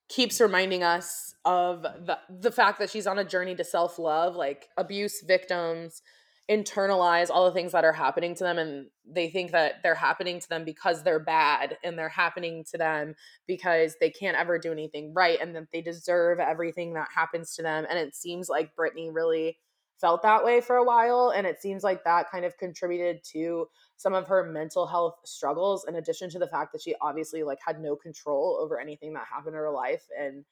keeps 0.07 0.39
reminding 0.39 0.83
us 0.83 1.33
of 1.45 1.81
the 1.81 2.19
the 2.29 2.51
fact 2.51 2.77
that 2.79 2.89
she's 2.89 3.07
on 3.07 3.17
a 3.17 3.23
journey 3.23 3.55
to 3.55 3.63
self-love 3.63 4.35
like 4.35 4.67
abuse 4.77 5.23
victims 5.25 6.03
internalize 6.49 7.29
all 7.31 7.45
the 7.45 7.51
things 7.51 7.71
that 7.71 7.83
are 7.83 7.93
happening 7.93 8.35
to 8.35 8.43
them 8.43 8.59
and 8.59 8.87
they 9.03 9.29
think 9.29 9.51
that 9.51 9.81
they're 9.81 9.95
happening 9.95 10.39
to 10.39 10.47
them 10.47 10.63
because 10.63 11.01
they're 11.01 11.19
bad 11.19 11.75
and 11.83 11.97
they're 11.97 12.07
happening 12.07 12.63
to 12.63 12.77
them 12.77 13.15
because 13.47 13.95
they 13.99 14.11
can't 14.11 14.37
ever 14.37 14.59
do 14.59 14.71
anything 14.71 15.11
right 15.15 15.39
and 15.41 15.55
that 15.55 15.63
they 15.73 15.81
deserve 15.81 16.39
everything 16.39 16.93
that 16.93 17.07
happens 17.13 17.55
to 17.55 17.63
them 17.63 17.85
and 17.89 17.97
it 17.97 18.15
seems 18.15 18.47
like 18.47 18.75
Britney 18.75 19.09
really 19.11 19.57
felt 19.99 20.21
that 20.21 20.43
way 20.45 20.61
for 20.61 20.75
a 20.75 20.83
while 20.83 21.33
and 21.35 21.47
it 21.47 21.59
seems 21.59 21.83
like 21.83 22.03
that 22.03 22.29
kind 22.29 22.45
of 22.45 22.55
contributed 22.59 23.23
to 23.23 23.67
some 23.97 24.13
of 24.13 24.27
her 24.27 24.43
mental 24.43 24.85
health 24.85 25.15
struggles 25.25 25.83
in 25.87 25.95
addition 25.95 26.29
to 26.29 26.37
the 26.37 26.47
fact 26.47 26.71
that 26.73 26.81
she 26.81 26.93
obviously 27.01 27.41
like 27.41 27.59
had 27.65 27.79
no 27.79 27.95
control 27.95 28.59
over 28.61 28.79
anything 28.79 29.13
that 29.13 29.25
happened 29.33 29.55
in 29.55 29.59
her 29.59 29.71
life 29.71 30.03
and 30.19 30.45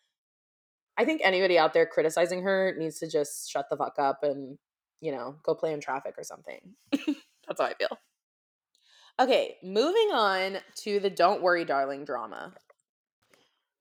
I 0.98 1.06
think 1.06 1.22
anybody 1.24 1.58
out 1.58 1.74
there 1.74 1.86
criticizing 1.86 2.44
her 2.44 2.74
needs 2.78 3.00
to 3.00 3.08
just 3.08 3.52
shut 3.52 3.68
the 3.70 3.78
fuck 3.78 4.00
up 4.00 4.20
and 4.24 4.58
you 5.04 5.12
know, 5.12 5.36
go 5.44 5.54
play 5.54 5.74
in 5.74 5.82
traffic 5.82 6.16
or 6.18 6.24
something. 6.24 6.62
That's 6.92 7.60
how 7.60 7.66
I 7.66 7.74
feel. 7.74 7.90
Okay, 9.20 9.58
moving 9.62 10.12
on 10.14 10.58
to 10.78 11.02
the 11.02 11.10
Don't 11.10 11.42
Worry 11.42 11.66
Darling 11.66 12.06
drama. 12.06 12.54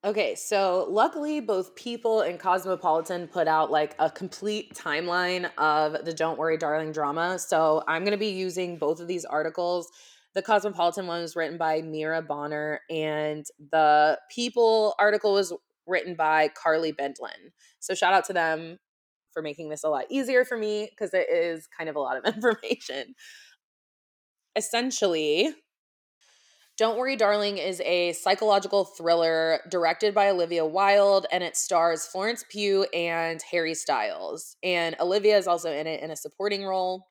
Okay, 0.04 0.34
so 0.34 0.88
luckily 0.90 1.38
both 1.38 1.76
People 1.76 2.22
and 2.22 2.40
Cosmopolitan 2.40 3.28
put 3.28 3.46
out 3.46 3.70
like 3.70 3.94
a 4.00 4.10
complete 4.10 4.74
timeline 4.74 5.48
of 5.58 6.04
the 6.04 6.12
Don't 6.12 6.38
Worry 6.38 6.58
Darling 6.58 6.90
drama. 6.90 7.38
So 7.38 7.84
I'm 7.86 8.02
going 8.02 8.10
to 8.10 8.18
be 8.18 8.30
using 8.30 8.76
both 8.76 8.98
of 8.98 9.06
these 9.06 9.24
articles. 9.24 9.92
The 10.34 10.42
Cosmopolitan 10.42 11.06
one 11.06 11.22
was 11.22 11.36
written 11.36 11.56
by 11.56 11.82
Mehera 11.82 12.26
Bonner, 12.26 12.80
and 12.90 13.46
the 13.70 14.18
People 14.28 14.96
article 14.98 15.34
was 15.34 15.52
written 15.86 16.16
by 16.16 16.48
Carly 16.48 16.92
Bendlin. 16.92 17.52
So 17.78 17.94
shout 17.94 18.12
out 18.12 18.24
to 18.24 18.32
them 18.32 18.80
for 19.32 19.42
making 19.42 19.68
this 19.68 19.84
a 19.84 19.88
lot 19.88 20.04
easier 20.10 20.44
for 20.44 20.56
me 20.56 20.88
because 20.90 21.14
it 21.14 21.26
is 21.30 21.66
kind 21.76 21.88
of 21.88 21.96
a 21.96 22.00
lot 22.00 22.16
of 22.16 22.24
information. 22.34 23.14
Essentially, 24.54 25.54
don't 26.78 26.96
Worry, 26.96 27.16
Darling 27.16 27.58
is 27.58 27.80
a 27.82 28.12
psychological 28.14 28.84
thriller 28.84 29.60
directed 29.70 30.14
by 30.14 30.30
Olivia 30.30 30.64
Wilde, 30.64 31.26
and 31.30 31.44
it 31.44 31.56
stars 31.56 32.06
Florence 32.06 32.44
Pugh 32.48 32.84
and 32.94 33.40
Harry 33.50 33.74
Styles. 33.74 34.56
And 34.62 34.96
Olivia 34.98 35.36
is 35.36 35.46
also 35.46 35.70
in 35.70 35.86
it 35.86 36.02
in 36.02 36.10
a 36.10 36.16
supporting 36.16 36.64
role. 36.64 37.08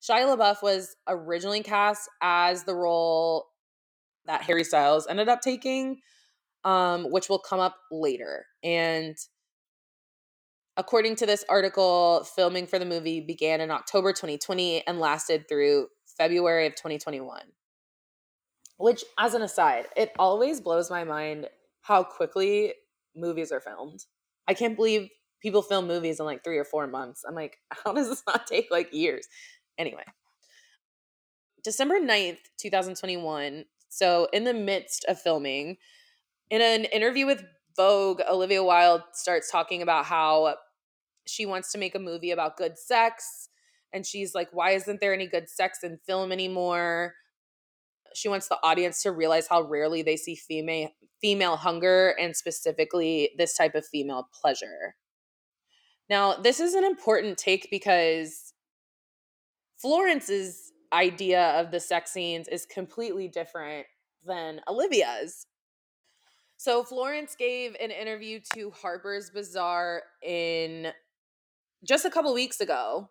Shia 0.00 0.36
LaBeouf 0.36 0.62
was 0.62 0.94
originally 1.08 1.62
cast 1.62 2.08
as 2.22 2.64
the 2.64 2.74
role 2.74 3.46
that 4.26 4.42
Harry 4.42 4.64
Styles 4.64 5.06
ended 5.08 5.28
up 5.28 5.40
taking, 5.40 6.00
um, 6.64 7.10
which 7.10 7.28
will 7.28 7.40
come 7.40 7.60
up 7.60 7.76
later. 7.90 8.46
And 8.62 9.16
according 10.76 11.16
to 11.16 11.26
this 11.26 11.44
article, 11.48 12.26
filming 12.36 12.66
for 12.66 12.78
the 12.78 12.84
movie 12.84 13.20
began 13.20 13.60
in 13.60 13.70
October 13.70 14.12
2020 14.12 14.86
and 14.86 15.00
lasted 15.00 15.48
through 15.48 15.88
February 16.16 16.66
of 16.66 16.74
2021. 16.74 17.40
Which, 18.78 19.04
as 19.18 19.34
an 19.34 19.42
aside, 19.42 19.86
it 19.96 20.12
always 20.18 20.60
blows 20.60 20.90
my 20.90 21.04
mind 21.04 21.48
how 21.82 22.02
quickly 22.02 22.74
movies 23.14 23.52
are 23.52 23.60
filmed. 23.60 24.04
I 24.48 24.54
can't 24.54 24.76
believe 24.76 25.08
people 25.40 25.62
film 25.62 25.86
movies 25.86 26.20
in 26.20 26.26
like 26.26 26.42
three 26.42 26.58
or 26.58 26.64
four 26.64 26.86
months. 26.86 27.24
I'm 27.26 27.34
like, 27.34 27.58
how 27.84 27.92
does 27.92 28.08
this 28.08 28.22
not 28.26 28.46
take 28.46 28.68
like 28.70 28.92
years? 28.92 29.28
Anyway, 29.78 30.04
December 31.62 32.00
9th, 32.00 32.38
2021. 32.58 33.64
So, 33.88 34.26
in 34.32 34.44
the 34.44 34.54
midst 34.54 35.04
of 35.06 35.20
filming, 35.20 35.76
in 36.50 36.62
an 36.62 36.84
interview 36.86 37.26
with 37.26 37.44
Vogue, 37.76 38.20
Olivia 38.28 38.62
Wilde 38.62 39.02
starts 39.12 39.50
talking 39.50 39.82
about 39.82 40.04
how 40.04 40.54
she 41.26 41.46
wants 41.46 41.72
to 41.72 41.78
make 41.78 41.94
a 41.94 41.98
movie 41.98 42.30
about 42.30 42.56
good 42.56 42.78
sex. 42.78 43.48
And 43.92 44.06
she's 44.06 44.34
like, 44.34 44.48
why 44.52 44.70
isn't 44.70 45.00
there 45.00 45.12
any 45.12 45.26
good 45.26 45.48
sex 45.48 45.80
in 45.82 45.98
film 46.06 46.32
anymore? 46.32 47.14
she 48.14 48.28
wants 48.28 48.48
the 48.48 48.58
audience 48.62 49.02
to 49.02 49.12
realize 49.12 49.46
how 49.46 49.62
rarely 49.62 50.02
they 50.02 50.16
see 50.16 50.34
female 50.34 50.90
female 51.20 51.56
hunger 51.56 52.16
and 52.18 52.36
specifically 52.36 53.30
this 53.38 53.56
type 53.56 53.76
of 53.76 53.86
female 53.86 54.28
pleasure. 54.40 54.96
Now, 56.10 56.34
this 56.34 56.58
is 56.58 56.74
an 56.74 56.84
important 56.84 57.38
take 57.38 57.68
because 57.70 58.52
Florence's 59.80 60.72
idea 60.92 61.60
of 61.60 61.70
the 61.70 61.78
sex 61.78 62.10
scenes 62.10 62.48
is 62.48 62.66
completely 62.66 63.28
different 63.28 63.86
than 64.26 64.62
Olivia's. 64.66 65.46
So, 66.62 66.84
Florence 66.84 67.34
gave 67.34 67.74
an 67.80 67.90
interview 67.90 68.38
to 68.54 68.70
Harper's 68.70 69.30
Bazaar 69.30 70.02
in 70.24 70.92
just 71.84 72.04
a 72.04 72.10
couple 72.10 72.32
weeks 72.32 72.60
ago 72.60 73.10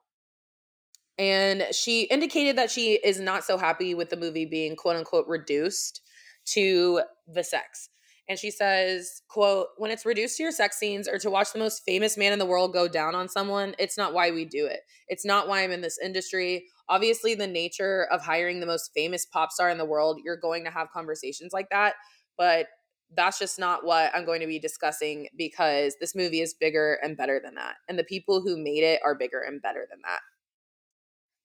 and 1.17 1.65
she 1.74 2.03
indicated 2.03 2.58
that 2.58 2.72
she 2.72 2.93
is 2.93 3.20
not 3.20 3.43
so 3.43 3.58
happy 3.58 3.93
with 3.93 4.10
the 4.10 4.15
movie 4.15 4.46
being 4.46 4.77
quote 4.77 4.96
unquote 4.96 5.27
reduced 5.27 6.00
to 6.46 7.01
the 7.27 7.43
sex. 7.43 7.89
And 8.29 8.39
she 8.39 8.51
says 8.51 9.22
quote 9.27 9.67
when 9.75 9.91
it's 9.91 10.05
reduced 10.05 10.38
to 10.38 10.43
your 10.43 10.53
sex 10.53 10.77
scenes 10.77 11.10
or 11.10 11.17
to 11.17 11.29
watch 11.29 11.51
the 11.51 11.60
most 11.60 11.81
famous 11.86 12.17
man 12.17 12.31
in 12.31 12.39
the 12.39 12.46
world 12.46 12.72
go 12.72 12.88
down 12.88 13.15
on 13.15 13.27
someone 13.27 13.75
it's 13.77 13.98
not 13.98 14.13
why 14.13 14.31
we 14.31 14.46
do 14.46 14.65
it. 14.65 14.79
It's 15.10 15.25
not 15.25 15.50
why 15.50 15.65
i'm 15.65 15.72
in 15.72 15.81
this 15.81 16.00
industry. 16.01 16.67
Obviously 16.88 17.36
the 17.36 17.48
nature 17.48 18.08
of 18.13 18.22
hiring 18.22 18.62
the 18.62 18.65
most 18.65 18.91
famous 18.96 19.25
pop 19.25 19.51
star 19.51 19.70
in 19.70 19.77
the 19.77 19.84
world 19.84 20.22
you're 20.24 20.39
going 20.39 20.63
to 20.63 20.72
have 20.72 20.88
conversations 20.93 21.51
like 21.51 21.67
that 21.70 21.96
but 22.38 22.67
that's 23.15 23.39
just 23.39 23.59
not 23.59 23.85
what 23.85 24.11
i'm 24.15 24.25
going 24.25 24.41
to 24.41 24.47
be 24.47 24.59
discussing 24.59 25.27
because 25.37 25.95
this 25.99 26.15
movie 26.15 26.41
is 26.41 26.53
bigger 26.53 26.97
and 27.03 27.17
better 27.17 27.41
than 27.43 27.55
that 27.55 27.75
and 27.87 27.97
the 27.97 28.03
people 28.03 28.41
who 28.41 28.61
made 28.61 28.83
it 28.83 29.01
are 29.03 29.15
bigger 29.15 29.41
and 29.41 29.61
better 29.61 29.85
than 29.89 29.99
that 30.03 30.19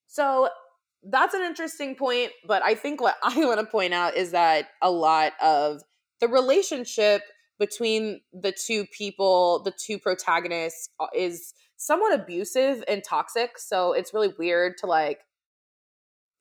so 0.07 0.49
that's 1.03 1.33
an 1.33 1.41
interesting 1.41 1.95
point. 1.95 2.31
But 2.45 2.63
I 2.63 2.75
think 2.75 3.01
what 3.01 3.15
I 3.23 3.37
want 3.45 3.59
to 3.59 3.65
point 3.65 3.93
out 3.93 4.15
is 4.15 4.31
that 4.31 4.69
a 4.81 4.91
lot 4.91 5.33
of 5.41 5.81
the 6.19 6.27
relationship 6.27 7.21
between 7.59 8.21
the 8.33 8.51
two 8.51 8.85
people, 8.85 9.63
the 9.63 9.71
two 9.71 9.97
protagonists, 9.97 10.89
uh, 10.99 11.07
is 11.15 11.53
somewhat 11.75 12.13
abusive 12.13 12.83
and 12.87 13.03
toxic. 13.03 13.57
So 13.57 13.93
it's 13.93 14.13
really 14.13 14.33
weird 14.37 14.73
to 14.79 14.87
like 14.87 15.19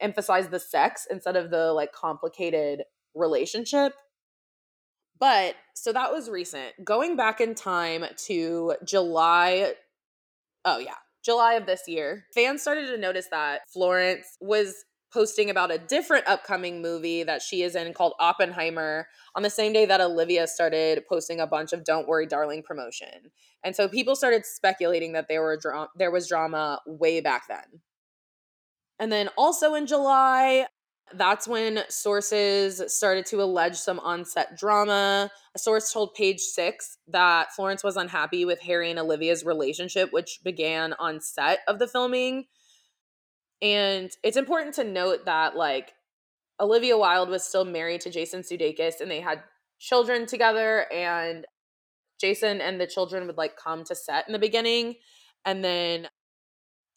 emphasize 0.00 0.48
the 0.48 0.60
sex 0.60 1.06
instead 1.10 1.36
of 1.36 1.50
the 1.50 1.72
like 1.72 1.92
complicated 1.92 2.82
relationship. 3.14 3.92
But 5.18 5.56
so 5.74 5.92
that 5.92 6.12
was 6.12 6.28
recent. 6.28 6.72
Going 6.84 7.16
back 7.16 7.40
in 7.40 7.54
time 7.54 8.04
to 8.26 8.74
July, 8.84 9.72
oh 10.64 10.78
yeah, 10.78 10.94
July 11.24 11.54
of 11.54 11.66
this 11.66 11.82
year, 11.86 12.24
fans 12.34 12.62
started 12.62 12.86
to 12.88 12.98
notice 12.98 13.28
that 13.30 13.60
Florence 13.72 14.26
was 14.40 14.84
posting 15.12 15.48
about 15.48 15.70
a 15.70 15.78
different 15.78 16.28
upcoming 16.28 16.82
movie 16.82 17.22
that 17.22 17.40
she 17.40 17.62
is 17.62 17.74
in 17.74 17.92
called 17.94 18.12
Oppenheimer 18.20 19.06
on 19.34 19.42
the 19.42 19.50
same 19.50 19.72
day 19.72 19.86
that 19.86 20.00
Olivia 20.00 20.46
started 20.46 21.04
posting 21.08 21.40
a 21.40 21.46
bunch 21.46 21.72
of 21.72 21.84
Don't 21.84 22.06
Worry 22.06 22.26
Darling 22.26 22.62
promotion. 22.62 23.30
And 23.64 23.74
so 23.74 23.88
people 23.88 24.14
started 24.14 24.44
speculating 24.44 25.12
that 25.12 25.26
there 25.28 25.42
were 25.42 25.56
dra- 25.56 25.88
there 25.96 26.10
was 26.10 26.28
drama 26.28 26.80
way 26.86 27.20
back 27.20 27.48
then. 27.48 27.80
And 28.98 29.10
then 29.10 29.28
also 29.36 29.74
in 29.74 29.86
July, 29.86 30.66
that's 31.14 31.46
when 31.46 31.80
sources 31.88 32.82
started 32.92 33.26
to 33.26 33.40
allege 33.40 33.76
some 33.76 34.00
on-set 34.00 34.58
drama. 34.58 35.30
A 35.54 35.58
source 35.58 35.92
told 35.92 36.14
Page 36.14 36.40
Six 36.40 36.98
that 37.08 37.52
Florence 37.54 37.84
was 37.84 37.96
unhappy 37.96 38.44
with 38.44 38.60
Harry 38.60 38.90
and 38.90 38.98
Olivia's 38.98 39.44
relationship, 39.44 40.12
which 40.12 40.40
began 40.42 40.94
on 40.94 41.20
set 41.20 41.60
of 41.68 41.78
the 41.78 41.86
filming. 41.86 42.46
And 43.62 44.10
it's 44.22 44.36
important 44.36 44.74
to 44.74 44.84
note 44.84 45.26
that, 45.26 45.56
like, 45.56 45.92
Olivia 46.58 46.98
Wilde 46.98 47.28
was 47.28 47.44
still 47.44 47.64
married 47.64 48.00
to 48.02 48.10
Jason 48.10 48.42
Sudeikis 48.42 49.00
and 49.00 49.10
they 49.10 49.20
had 49.20 49.42
children 49.78 50.26
together. 50.26 50.92
And 50.92 51.46
Jason 52.20 52.60
and 52.60 52.80
the 52.80 52.86
children 52.86 53.26
would, 53.26 53.36
like, 53.36 53.56
come 53.56 53.84
to 53.84 53.94
set 53.94 54.26
in 54.26 54.32
the 54.32 54.38
beginning. 54.38 54.96
And 55.44 55.64
then 55.64 56.08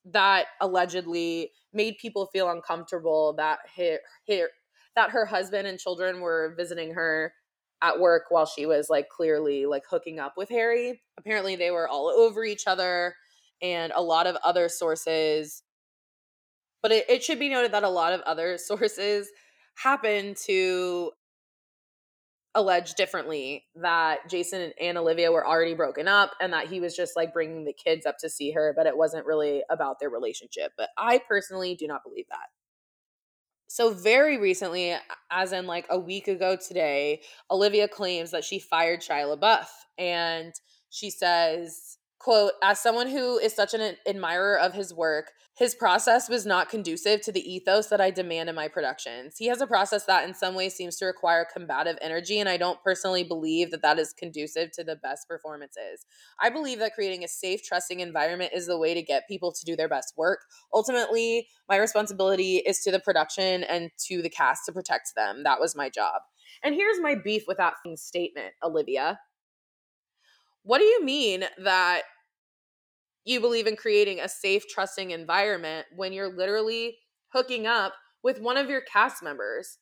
that 0.06 0.48
allegedly 0.62 1.52
made 1.74 1.98
people 2.00 2.28
feel 2.28 2.50
uncomfortable 2.50 3.34
that 3.34 3.60
her, 3.78 3.98
her 4.28 4.50
that 4.96 5.12
her 5.12 5.26
husband 5.26 5.68
and 5.68 5.80
children 5.80 6.20
were 6.20 6.54
visiting 6.58 6.94
her 6.94 7.34
at 7.82 8.00
work 8.00 8.24
while 8.30 8.46
she 8.46 8.66
was 8.66 8.90
like 8.90 9.08
clearly 9.10 9.66
like 9.66 9.84
hooking 9.90 10.20
up 10.20 10.34
with 10.36 10.50
Harry. 10.50 11.02
Apparently 11.18 11.56
they 11.56 11.72
were 11.72 11.88
all 11.88 12.08
over 12.08 12.44
each 12.44 12.68
other 12.68 13.16
and 13.62 13.94
a 13.96 14.02
lot 14.02 14.28
of 14.28 14.36
other 14.44 14.68
sources 14.68 15.64
but 16.82 16.92
it, 16.92 17.10
it 17.10 17.24
should 17.24 17.40
be 17.40 17.50
noted 17.50 17.74
that 17.74 17.84
a 17.84 17.90
lot 17.90 18.14
of 18.14 18.22
other 18.22 18.58
sources 18.58 19.30
happen 19.76 20.36
to 20.46 21.12
allege 22.56 22.96
differently 22.96 23.66
that 23.76 24.28
Jason 24.30 24.72
and 24.82 24.98
Olivia 24.98 25.32
were 25.32 25.48
already 25.48 25.76
broken 25.76 26.08
up 26.08 26.32
and 26.42 26.52
that 26.54 26.68
he 26.68 26.80
was 26.80 26.96
just 26.96 27.16
like 27.16 27.34
bringing 27.34 27.64
the 27.64 27.74
kids 27.74 28.06
up 28.06 28.18
to 28.20 28.30
see 28.30 28.52
her, 28.52 28.74
but 28.76 28.88
it 28.88 28.98
wasn't 28.98 29.26
really 29.26 29.62
about 29.70 30.00
their 30.00 30.10
relationship. 30.10 30.72
But 30.76 30.90
I 30.98 31.20
personally 31.28 31.76
do 31.76 31.88
not 31.88 32.04
believe 32.04 32.26
that. 32.30 32.48
So, 33.68 33.94
very 33.94 34.40
recently, 34.40 34.96
as 35.30 35.52
in 35.52 35.68
like 35.68 35.86
a 35.92 36.00
week 36.00 36.28
ago 36.28 36.58
today, 36.58 37.22
Olivia 37.52 37.88
claims 37.88 38.32
that 38.32 38.44
she 38.44 38.58
fired 38.58 39.02
Shia 39.02 39.38
LaBeouf. 39.38 39.68
And 40.00 40.54
she 40.90 41.12
says, 41.12 41.99
quote, 42.20 42.52
as 42.62 42.80
someone 42.80 43.08
who 43.08 43.38
is 43.38 43.56
such 43.56 43.74
an 43.74 43.96
admirer 44.06 44.60
of 44.60 44.74
his 44.74 44.94
work, 44.94 45.32
his 45.58 45.76
process 45.76 46.30
was 46.30 46.46
not 46.46 46.70
conducive 46.70 47.20
to 47.22 47.32
the 47.34 47.42
ethos 47.42 47.88
that 47.88 48.00
I 48.00 48.12
demand 48.12 48.48
in 48.48 48.56
my 48.56 48.70
productions. 48.70 49.36
He 49.38 49.48
has 49.48 49.60
a 49.60 49.68
process 49.68 50.06
that, 50.06 50.26
in 50.28 50.34
some 50.34 50.56
ways, 50.56 50.74
seems 50.74 50.96
to 50.98 51.06
require 51.06 51.46
combative 51.52 51.98
energy, 52.02 52.40
and 52.40 52.48
I 52.48 52.56
don't 52.56 52.82
personally 52.82 53.24
believe 53.24 53.72
that 53.72 53.82
that 53.82 54.00
is 54.00 54.14
conducive 54.14 54.72
to 54.74 54.86
the 54.86 54.96
best 54.96 55.28
performances. 55.28 56.06
I 56.40 56.50
believe 56.50 56.80
that 56.80 56.94
creating 56.94 57.24
a 57.24 57.28
safe, 57.28 57.62
trusting 57.64 58.00
environment 58.00 58.52
is 58.54 58.68
the 58.68 58.78
way 58.78 58.94
to 58.94 59.02
get 59.02 59.28
people 59.28 59.52
to 59.52 59.66
do 59.66 59.76
their 59.76 59.90
best 59.90 60.14
work. 60.16 60.40
Ultimately, 60.74 61.48
my 61.68 61.78
responsibility 61.78 62.58
is 62.58 62.80
to 62.80 62.92
the 62.92 63.00
production 63.00 63.64
and 63.64 63.92
to 64.08 64.22
the 64.22 64.30
cast 64.30 64.66
to 64.66 64.72
protect 64.72 65.14
them. 65.16 65.44
That 65.44 65.60
was 65.60 65.76
my 65.76 65.90
job. 65.90 66.22
And 66.64 66.74
here's 66.74 67.02
my 67.02 67.16
beef 67.16 67.44
with 67.48 67.58
that 67.58 67.74
statement, 67.96 68.54
Olivia. 68.64 69.20
What 70.70 70.78
do 70.78 70.86
you 70.86 71.04
mean 71.04 71.46
that 71.64 72.04
you 73.26 73.40
believe 73.40 73.66
in 73.66 73.76
creating 73.76 74.20
a 74.20 74.30
safe, 74.30 74.68
trusting 74.70 75.10
environment 75.10 75.88
when 75.96 76.14
you're 76.14 76.32
literally 76.32 77.00
hooking 77.30 77.66
up 77.66 77.94
with 78.22 78.40
one 78.40 78.56
of 78.56 78.70
your 78.70 78.82
cast 78.82 79.24
members. 79.24 79.80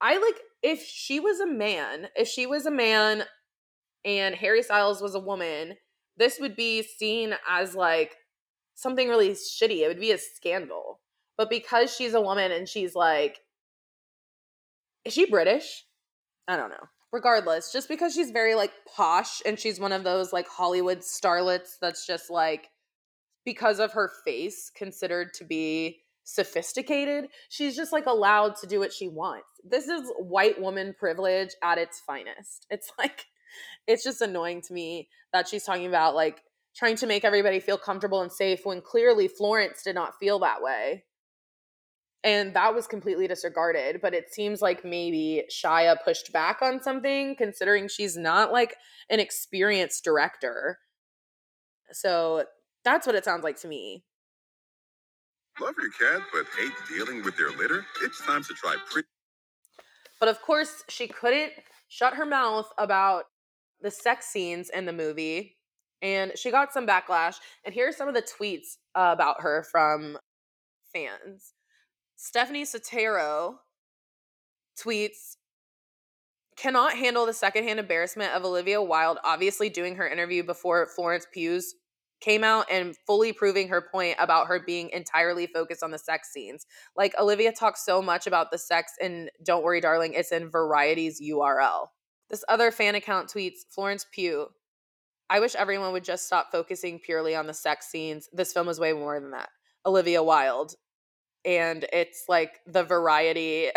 I 0.00 0.18
like 0.18 0.40
if 0.62 0.84
she 0.84 1.18
was 1.18 1.40
a 1.40 1.48
man, 1.48 2.10
if 2.14 2.28
she 2.28 2.46
was 2.46 2.64
a 2.64 2.70
man 2.70 3.24
and 4.04 4.36
Harry 4.36 4.62
Styles 4.62 5.02
was 5.02 5.16
a 5.16 5.18
woman, 5.18 5.74
this 6.16 6.38
would 6.38 6.54
be 6.54 6.84
seen 6.84 7.34
as 7.48 7.74
like 7.74 8.14
something 8.76 9.08
really 9.08 9.30
shitty. 9.30 9.80
It 9.80 9.88
would 9.88 9.98
be 9.98 10.12
a 10.12 10.18
scandal. 10.18 11.00
But 11.36 11.50
because 11.50 11.92
she's 11.92 12.14
a 12.14 12.20
woman 12.20 12.52
and 12.52 12.68
she's 12.68 12.94
like, 12.94 13.40
is 15.04 15.12
she 15.12 15.28
British? 15.28 15.86
I 16.46 16.56
don't 16.56 16.70
know. 16.70 16.86
Regardless, 17.12 17.72
just 17.72 17.88
because 17.88 18.14
she's 18.14 18.30
very 18.30 18.54
like 18.54 18.72
posh 18.94 19.42
and 19.44 19.58
she's 19.58 19.80
one 19.80 19.92
of 19.92 20.04
those 20.04 20.32
like 20.32 20.46
Hollywood 20.46 20.98
starlets 20.98 21.76
that's 21.80 22.06
just 22.06 22.30
like, 22.30 22.70
because 23.44 23.80
of 23.80 23.92
her 23.92 24.10
face, 24.24 24.70
considered 24.74 25.34
to 25.34 25.44
be 25.44 26.02
sophisticated, 26.24 27.28
she's 27.48 27.74
just 27.74 27.92
like 27.92 28.06
allowed 28.06 28.56
to 28.56 28.66
do 28.66 28.78
what 28.78 28.92
she 28.92 29.08
wants. 29.08 29.48
This 29.64 29.88
is 29.88 30.10
white 30.18 30.60
woman 30.60 30.94
privilege 30.98 31.50
at 31.62 31.78
its 31.78 32.00
finest. 32.00 32.66
It's 32.70 32.92
like, 32.98 33.26
it's 33.86 34.04
just 34.04 34.20
annoying 34.20 34.62
to 34.62 34.72
me 34.72 35.08
that 35.32 35.48
she's 35.48 35.64
talking 35.64 35.86
about 35.86 36.14
like 36.14 36.42
trying 36.76 36.96
to 36.96 37.06
make 37.06 37.24
everybody 37.24 37.60
feel 37.60 37.78
comfortable 37.78 38.22
and 38.22 38.30
safe 38.30 38.64
when 38.64 38.80
clearly 38.80 39.26
Florence 39.26 39.82
did 39.82 39.94
not 39.94 40.14
feel 40.20 40.38
that 40.38 40.62
way. 40.62 41.04
And 42.22 42.54
that 42.54 42.74
was 42.74 42.86
completely 42.86 43.26
disregarded. 43.26 44.00
But 44.02 44.14
it 44.14 44.32
seems 44.32 44.60
like 44.60 44.84
maybe 44.84 45.44
Shia 45.50 45.96
pushed 46.04 46.32
back 46.32 46.60
on 46.62 46.82
something, 46.82 47.34
considering 47.36 47.88
she's 47.88 48.16
not 48.16 48.52
like 48.52 48.76
an 49.08 49.20
experienced 49.20 50.04
director. 50.04 50.78
So 51.92 52.44
that's 52.84 53.06
what 53.06 53.16
it 53.16 53.24
sounds 53.24 53.44
like 53.44 53.60
to 53.60 53.68
me. 53.68 54.04
Love 55.60 55.74
your 55.78 55.90
cat, 55.90 56.26
but 56.32 56.46
hate 56.58 56.72
dealing 56.88 57.22
with 57.22 57.36
their 57.36 57.50
litter? 57.50 57.84
It's 58.02 58.20
time 58.24 58.42
to 58.44 58.54
try 58.54 58.76
pre. 58.90 59.02
But 60.18 60.28
of 60.28 60.40
course, 60.42 60.84
she 60.88 61.08
couldn't 61.08 61.52
shut 61.88 62.14
her 62.14 62.26
mouth 62.26 62.70
about 62.78 63.24
the 63.80 63.90
sex 63.90 64.26
scenes 64.26 64.70
in 64.70 64.84
the 64.84 64.92
movie 64.92 65.56
and 66.02 66.32
she 66.36 66.50
got 66.50 66.72
some 66.72 66.86
backlash. 66.86 67.36
And 67.64 67.74
here 67.74 67.88
are 67.88 67.92
some 67.92 68.08
of 68.08 68.14
the 68.14 68.22
tweets 68.22 68.76
uh, 68.94 69.10
about 69.12 69.42
her 69.42 69.66
from 69.70 70.18
fans. 70.92 71.54
Stephanie 72.22 72.64
Sotero 72.64 73.54
tweets, 74.78 75.36
cannot 76.54 76.92
handle 76.92 77.24
the 77.24 77.32
secondhand 77.32 77.80
embarrassment 77.80 78.34
of 78.34 78.44
Olivia 78.44 78.82
Wilde 78.82 79.16
obviously 79.24 79.70
doing 79.70 79.96
her 79.96 80.06
interview 80.06 80.42
before 80.42 80.86
Florence 80.94 81.26
Pugh's 81.32 81.74
came 82.20 82.44
out 82.44 82.66
and 82.70 82.94
fully 83.06 83.32
proving 83.32 83.68
her 83.68 83.80
point 83.80 84.16
about 84.18 84.48
her 84.48 84.60
being 84.60 84.90
entirely 84.90 85.46
focused 85.46 85.82
on 85.82 85.92
the 85.92 85.98
sex 85.98 86.30
scenes. 86.30 86.66
Like 86.94 87.14
Olivia 87.18 87.52
talks 87.52 87.86
so 87.86 88.02
much 88.02 88.26
about 88.26 88.50
the 88.50 88.58
sex 88.58 88.92
and 89.00 89.30
Don't 89.42 89.64
Worry 89.64 89.80
Darling, 89.80 90.12
it's 90.12 90.30
in 90.30 90.50
Variety's 90.50 91.22
URL. 91.22 91.86
This 92.28 92.44
other 92.50 92.70
fan 92.70 92.96
account 92.96 93.30
tweets 93.30 93.60
Florence 93.70 94.04
Pugh, 94.12 94.48
I 95.30 95.40
wish 95.40 95.54
everyone 95.54 95.92
would 95.92 96.04
just 96.04 96.26
stop 96.26 96.52
focusing 96.52 96.98
purely 96.98 97.34
on 97.34 97.46
the 97.46 97.54
sex 97.54 97.86
scenes. 97.86 98.28
This 98.30 98.52
film 98.52 98.68
is 98.68 98.78
way 98.78 98.92
more 98.92 99.18
than 99.18 99.30
that. 99.30 99.48
Olivia 99.86 100.22
Wilde. 100.22 100.74
And 101.44 101.86
it's 101.92 102.24
like 102.28 102.60
the 102.66 102.82
variety, 102.82 103.70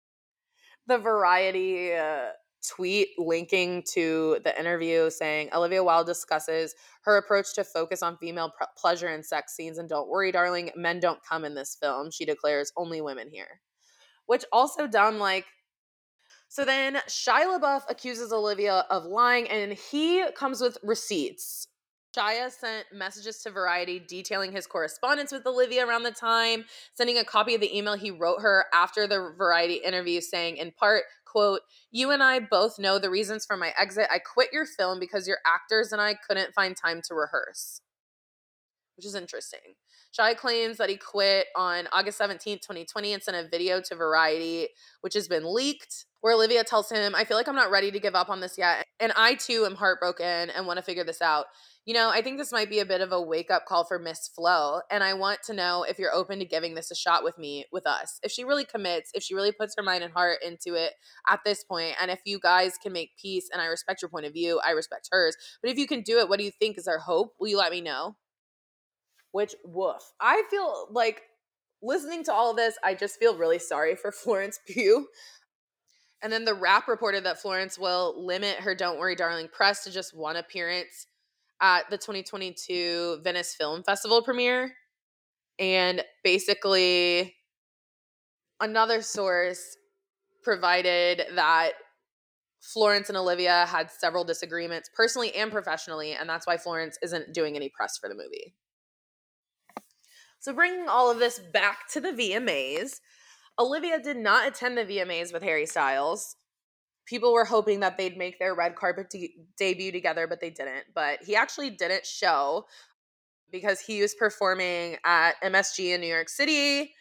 the 0.86 0.98
variety 0.98 1.94
uh, 1.94 2.30
tweet 2.68 3.08
linking 3.18 3.82
to 3.92 4.38
the 4.44 4.58
interview 4.58 5.10
saying 5.10 5.50
Olivia 5.54 5.82
Wilde 5.82 6.06
discusses 6.06 6.74
her 7.02 7.16
approach 7.16 7.54
to 7.54 7.64
focus 7.64 8.02
on 8.02 8.16
female 8.18 8.50
pr- 8.56 8.64
pleasure 8.76 9.08
and 9.08 9.24
sex 9.24 9.54
scenes. 9.54 9.78
And 9.78 9.88
don't 9.88 10.08
worry, 10.08 10.32
darling, 10.32 10.70
men 10.76 11.00
don't 11.00 11.24
come 11.24 11.44
in 11.44 11.54
this 11.54 11.76
film. 11.80 12.10
She 12.10 12.24
declares 12.24 12.72
only 12.76 13.00
women 13.00 13.28
here. 13.30 13.60
Which 14.26 14.44
also 14.52 14.86
dumb, 14.86 15.18
like, 15.18 15.46
so 16.48 16.64
then 16.64 16.96
Shia 17.08 17.58
LaBeouf 17.58 17.82
accuses 17.88 18.32
Olivia 18.32 18.84
of 18.90 19.04
lying 19.04 19.48
and 19.48 19.72
he 19.72 20.24
comes 20.34 20.60
with 20.60 20.78
receipts. 20.82 21.68
Shia 22.16 22.50
sent 22.50 22.86
messages 22.92 23.38
to 23.42 23.50
Variety 23.50 24.00
detailing 24.00 24.50
his 24.52 24.66
correspondence 24.66 25.30
with 25.30 25.46
Olivia 25.46 25.86
around 25.86 26.02
the 26.02 26.10
time, 26.10 26.64
sending 26.94 27.18
a 27.18 27.24
copy 27.24 27.54
of 27.54 27.60
the 27.60 27.76
email 27.76 27.94
he 27.94 28.10
wrote 28.10 28.42
her 28.42 28.66
after 28.74 29.06
the 29.06 29.32
Variety 29.38 29.74
interview 29.74 30.20
saying 30.20 30.56
in 30.56 30.72
part, 30.72 31.04
quote, 31.24 31.60
"You 31.92 32.10
and 32.10 32.22
I 32.22 32.40
both 32.40 32.78
know 32.78 32.98
the 32.98 33.10
reasons 33.10 33.46
for 33.46 33.56
my 33.56 33.72
exit. 33.78 34.08
I 34.10 34.18
quit 34.18 34.52
your 34.52 34.66
film 34.66 34.98
because 34.98 35.28
your 35.28 35.38
actors 35.46 35.92
and 35.92 36.00
I 36.00 36.14
couldn't 36.14 36.54
find 36.54 36.76
time 36.76 37.00
to 37.02 37.14
rehearse." 37.14 37.80
Which 38.96 39.06
is 39.06 39.14
interesting. 39.14 39.76
Shia 40.12 40.36
claims 40.36 40.78
that 40.78 40.88
he 40.90 40.96
quit 40.96 41.46
on 41.54 41.86
August 41.92 42.18
17th, 42.18 42.60
2020 42.62 43.12
and 43.12 43.22
sent 43.22 43.36
a 43.36 43.48
video 43.48 43.80
to 43.82 43.94
Variety 43.94 44.68
which 45.02 45.14
has 45.14 45.28
been 45.28 45.54
leaked 45.54 46.06
where 46.20 46.34
Olivia 46.34 46.64
tells 46.64 46.90
him, 46.90 47.14
I 47.14 47.24
feel 47.24 47.36
like 47.36 47.48
I'm 47.48 47.56
not 47.56 47.70
ready 47.70 47.90
to 47.90 48.00
give 48.00 48.14
up 48.14 48.28
on 48.28 48.40
this 48.40 48.58
yet. 48.58 48.86
And 48.98 49.12
I 49.16 49.36
too 49.36 49.64
am 49.64 49.76
heartbroken 49.76 50.50
and 50.50 50.66
want 50.66 50.78
to 50.78 50.82
figure 50.82 51.04
this 51.04 51.22
out. 51.22 51.46
You 51.86 51.94
know, 51.94 52.10
I 52.10 52.20
think 52.20 52.36
this 52.36 52.52
might 52.52 52.68
be 52.68 52.80
a 52.80 52.84
bit 52.84 53.00
of 53.00 53.10
a 53.10 53.20
wake 53.20 53.50
up 53.50 53.64
call 53.64 53.84
for 53.84 53.98
Miss 53.98 54.28
Flo. 54.28 54.80
And 54.90 55.02
I 55.02 55.14
want 55.14 55.40
to 55.46 55.54
know 55.54 55.82
if 55.82 55.98
you're 55.98 56.14
open 56.14 56.38
to 56.38 56.44
giving 56.44 56.74
this 56.74 56.90
a 56.90 56.94
shot 56.94 57.24
with 57.24 57.38
me, 57.38 57.64
with 57.72 57.86
us. 57.86 58.20
If 58.22 58.30
she 58.30 58.44
really 58.44 58.66
commits, 58.66 59.10
if 59.14 59.22
she 59.22 59.34
really 59.34 59.50
puts 59.50 59.74
her 59.76 59.82
mind 59.82 60.04
and 60.04 60.12
heart 60.12 60.38
into 60.46 60.74
it 60.74 60.92
at 61.28 61.40
this 61.44 61.64
point, 61.64 61.96
and 62.00 62.10
if 62.10 62.20
you 62.26 62.38
guys 62.38 62.74
can 62.80 62.92
make 62.92 63.16
peace, 63.20 63.48
and 63.50 63.62
I 63.62 63.66
respect 63.66 64.02
your 64.02 64.10
point 64.10 64.26
of 64.26 64.34
view, 64.34 64.60
I 64.64 64.72
respect 64.72 65.08
hers. 65.10 65.36
But 65.62 65.70
if 65.70 65.78
you 65.78 65.86
can 65.86 66.02
do 66.02 66.18
it, 66.18 66.28
what 66.28 66.38
do 66.38 66.44
you 66.44 66.52
think 66.52 66.76
is 66.76 66.86
our 66.86 66.98
hope? 66.98 67.32
Will 67.40 67.48
you 67.48 67.58
let 67.58 67.72
me 67.72 67.80
know? 67.80 68.16
Which, 69.32 69.54
woof. 69.64 70.02
I 70.20 70.42
feel 70.50 70.88
like 70.90 71.22
listening 71.82 72.24
to 72.24 72.32
all 72.32 72.50
of 72.50 72.56
this, 72.56 72.76
I 72.84 72.94
just 72.94 73.18
feel 73.18 73.38
really 73.38 73.58
sorry 73.58 73.96
for 73.96 74.12
Florence 74.12 74.60
Pugh 74.66 75.06
and 76.22 76.30
then 76.32 76.44
the 76.44 76.54
Wrap 76.54 76.86
reported 76.86 77.24
that 77.24 77.40
Florence 77.40 77.78
will 77.78 78.14
limit 78.26 78.56
her 78.56 78.74
Don't 78.74 78.98
Worry 78.98 79.16
Darling 79.16 79.48
press 79.48 79.84
to 79.84 79.90
just 79.90 80.14
one 80.14 80.36
appearance 80.36 81.06
at 81.60 81.88
the 81.90 81.98
2022 81.98 83.20
Venice 83.22 83.54
Film 83.54 83.82
Festival 83.82 84.22
premiere. 84.22 84.72
And 85.58 86.02
basically, 86.24 87.34
another 88.60 89.02
source 89.02 89.76
provided 90.42 91.22
that 91.34 91.72
Florence 92.60 93.08
and 93.08 93.16
Olivia 93.16 93.66
had 93.66 93.90
several 93.90 94.24
disagreements, 94.24 94.90
personally 94.94 95.34
and 95.34 95.50
professionally, 95.50 96.12
and 96.12 96.28
that's 96.28 96.46
why 96.46 96.56
Florence 96.56 96.98
isn't 97.02 97.32
doing 97.32 97.56
any 97.56 97.68
press 97.68 97.98
for 97.98 98.08
the 98.08 98.14
movie. 98.14 98.54
So, 100.40 100.52
bringing 100.52 100.88
all 100.88 101.10
of 101.10 101.18
this 101.18 101.38
back 101.38 101.88
to 101.92 102.00
the 102.00 102.12
VMAs, 102.12 103.00
Olivia 103.58 103.98
did 104.00 104.16
not 104.16 104.48
attend 104.48 104.78
the 104.78 104.84
VMAs 104.84 105.32
with 105.32 105.42
Harry 105.42 105.66
Styles. 105.66 106.36
People 107.10 107.32
were 107.32 107.44
hoping 107.44 107.80
that 107.80 107.98
they'd 107.98 108.16
make 108.16 108.38
their 108.38 108.54
red 108.54 108.76
carpet 108.76 109.10
de- 109.10 109.34
debut 109.58 109.90
together, 109.90 110.28
but 110.28 110.40
they 110.40 110.48
didn't. 110.48 110.84
But 110.94 111.18
he 111.24 111.34
actually 111.34 111.70
didn't 111.70 112.06
show 112.06 112.66
because 113.50 113.80
he 113.80 114.00
was 114.00 114.14
performing 114.14 114.96
at 115.04 115.32
MSG 115.42 115.92
in 115.92 116.00
New 116.00 116.06
York 116.06 116.28
City. 116.28 116.94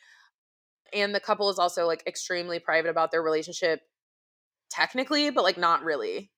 And 0.93 1.13
the 1.13 1.19
couple 1.19 1.48
is 1.52 1.60
also 1.60 1.86
like 1.86 2.02
extremely 2.08 2.58
private 2.58 2.89
about 2.89 3.12
their 3.12 3.22
relationship, 3.22 3.82
technically, 4.72 5.30
but 5.30 5.43
like 5.43 5.60
not 5.60 5.84
really. 5.84 6.32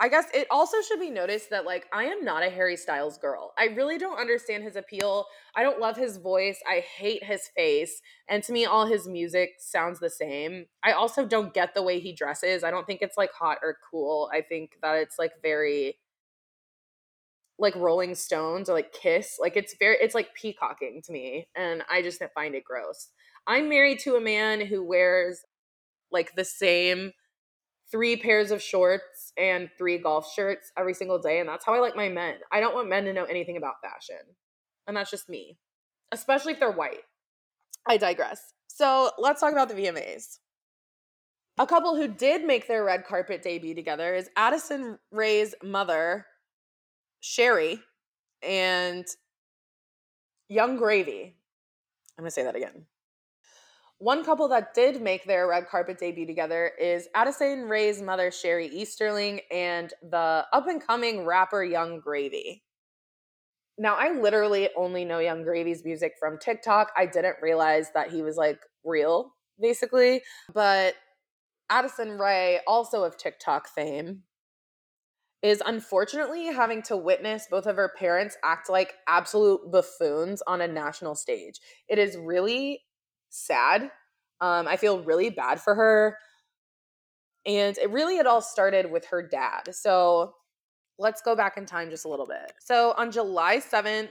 I 0.00 0.08
guess 0.08 0.26
it 0.32 0.46
also 0.50 0.80
should 0.80 1.00
be 1.00 1.10
noticed 1.10 1.50
that 1.50 1.64
like 1.64 1.86
I 1.92 2.04
am 2.04 2.24
not 2.24 2.44
a 2.44 2.50
Harry 2.50 2.76
Styles 2.76 3.18
girl. 3.18 3.52
I 3.58 3.64
really 3.66 3.98
don't 3.98 4.18
understand 4.18 4.62
his 4.62 4.76
appeal. 4.76 5.26
I 5.56 5.64
don't 5.64 5.80
love 5.80 5.96
his 5.96 6.18
voice. 6.18 6.60
I 6.68 6.80
hate 6.80 7.24
his 7.24 7.48
face. 7.56 8.00
And 8.28 8.42
to 8.44 8.52
me 8.52 8.64
all 8.64 8.86
his 8.86 9.08
music 9.08 9.54
sounds 9.58 9.98
the 9.98 10.10
same. 10.10 10.66
I 10.84 10.92
also 10.92 11.26
don't 11.26 11.52
get 11.52 11.74
the 11.74 11.82
way 11.82 11.98
he 11.98 12.12
dresses. 12.12 12.62
I 12.62 12.70
don't 12.70 12.86
think 12.86 13.02
it's 13.02 13.16
like 13.16 13.32
hot 13.32 13.58
or 13.60 13.76
cool. 13.90 14.30
I 14.32 14.40
think 14.40 14.76
that 14.82 14.94
it's 14.96 15.18
like 15.18 15.32
very 15.42 15.98
like 17.58 17.74
Rolling 17.74 18.14
Stones 18.14 18.68
or 18.68 18.74
like 18.74 18.92
Kiss. 18.92 19.38
Like 19.40 19.56
it's 19.56 19.74
very 19.80 19.96
it's 20.00 20.14
like 20.14 20.32
peacocking 20.34 21.02
to 21.06 21.12
me 21.12 21.48
and 21.56 21.82
I 21.90 22.02
just 22.02 22.22
find 22.36 22.54
it 22.54 22.62
gross. 22.62 23.08
I'm 23.48 23.68
married 23.68 23.98
to 24.00 24.14
a 24.14 24.20
man 24.20 24.60
who 24.64 24.84
wears 24.84 25.40
like 26.12 26.36
the 26.36 26.44
same 26.44 27.12
three 27.90 28.16
pairs 28.16 28.50
of 28.50 28.62
shorts 28.62 29.32
and 29.36 29.70
three 29.78 29.98
golf 29.98 30.32
shirts 30.32 30.72
every 30.76 30.94
single 30.94 31.18
day. 31.18 31.40
And 31.40 31.48
that's 31.48 31.64
how 31.64 31.74
I 31.74 31.80
like 31.80 31.96
my 31.96 32.08
men. 32.08 32.34
I 32.52 32.60
don't 32.60 32.74
want 32.74 32.88
men 32.88 33.04
to 33.04 33.12
know 33.12 33.24
anything 33.24 33.56
about 33.56 33.80
fashion. 33.82 34.16
And 34.86 34.96
that's 34.96 35.10
just 35.10 35.28
me, 35.28 35.58
especially 36.12 36.52
if 36.52 36.60
they're 36.60 36.70
white. 36.70 37.02
I 37.86 37.96
digress. 37.96 38.54
So 38.66 39.10
let's 39.18 39.40
talk 39.40 39.52
about 39.52 39.68
the 39.68 39.74
VMAs. 39.74 40.38
A 41.58 41.66
couple 41.66 41.96
who 41.96 42.06
did 42.06 42.44
make 42.44 42.68
their 42.68 42.84
red 42.84 43.04
carpet 43.04 43.42
debut 43.42 43.74
together 43.74 44.14
is 44.14 44.30
Addison 44.36 44.98
Rae's 45.10 45.54
mother, 45.62 46.26
Sheri, 47.22 47.80
and 48.42 49.04
Yung 50.48 50.76
Gravy. 50.76 51.34
I'm 52.16 52.22
going 52.22 52.28
to 52.28 52.30
say 52.30 52.44
that 52.44 52.54
again. 52.54 52.86
One 54.00 54.24
couple 54.24 54.46
that 54.48 54.74
did 54.74 55.02
make 55.02 55.24
their 55.24 55.48
red 55.48 55.68
carpet 55.68 55.98
debut 55.98 56.24
together 56.24 56.70
is 56.80 57.08
Addison 57.16 57.68
Rae's 57.68 58.00
mother, 58.00 58.30
Sheri 58.30 58.70
Easterling, 58.70 59.40
and 59.50 59.92
the 60.08 60.46
up 60.52 60.68
and 60.68 60.84
coming 60.84 61.26
rapper 61.26 61.64
Yung 61.64 61.98
Gravy. 61.98 62.62
Now, 63.76 63.96
I 63.96 64.12
literally 64.12 64.68
only 64.76 65.04
know 65.04 65.18
Yung 65.18 65.42
Gravy's 65.42 65.84
music 65.84 66.12
from 66.18 66.38
TikTok. 66.38 66.92
I 66.96 67.06
didn't 67.06 67.36
realize 67.42 67.90
that 67.94 68.10
he 68.10 68.22
was 68.22 68.36
like 68.36 68.60
real, 68.84 69.32
basically. 69.60 70.22
But 70.54 70.94
Addison 71.68 72.18
Rae, 72.18 72.60
also 72.68 73.02
of 73.02 73.16
TikTok 73.16 73.68
fame, 73.68 74.22
is 75.42 75.62
unfortunately 75.66 76.46
having 76.46 76.82
to 76.82 76.96
witness 76.96 77.46
both 77.50 77.66
of 77.66 77.76
her 77.76 77.92
parents 77.96 78.36
act 78.44 78.70
like 78.70 78.94
absolute 79.08 79.60
buffoons 79.70 80.42
on 80.46 80.60
a 80.60 80.68
national 80.68 81.14
stage. 81.16 81.60
It 81.88 81.98
is 81.98 82.16
really 82.16 82.80
sad. 83.30 83.90
Um, 84.40 84.68
I 84.68 84.76
feel 84.76 85.02
really 85.02 85.30
bad 85.30 85.60
for 85.60 85.74
her. 85.74 86.16
And 87.46 87.76
it 87.78 87.90
really, 87.90 88.18
it 88.18 88.26
all 88.26 88.42
started 88.42 88.90
with 88.90 89.06
her 89.06 89.22
dad. 89.22 89.74
So 89.74 90.34
let's 90.98 91.22
go 91.22 91.34
back 91.34 91.56
in 91.56 91.66
time 91.66 91.90
just 91.90 92.04
a 92.04 92.08
little 92.08 92.26
bit. 92.26 92.52
So 92.60 92.94
on 92.96 93.10
July 93.10 93.58
7th 93.58 94.10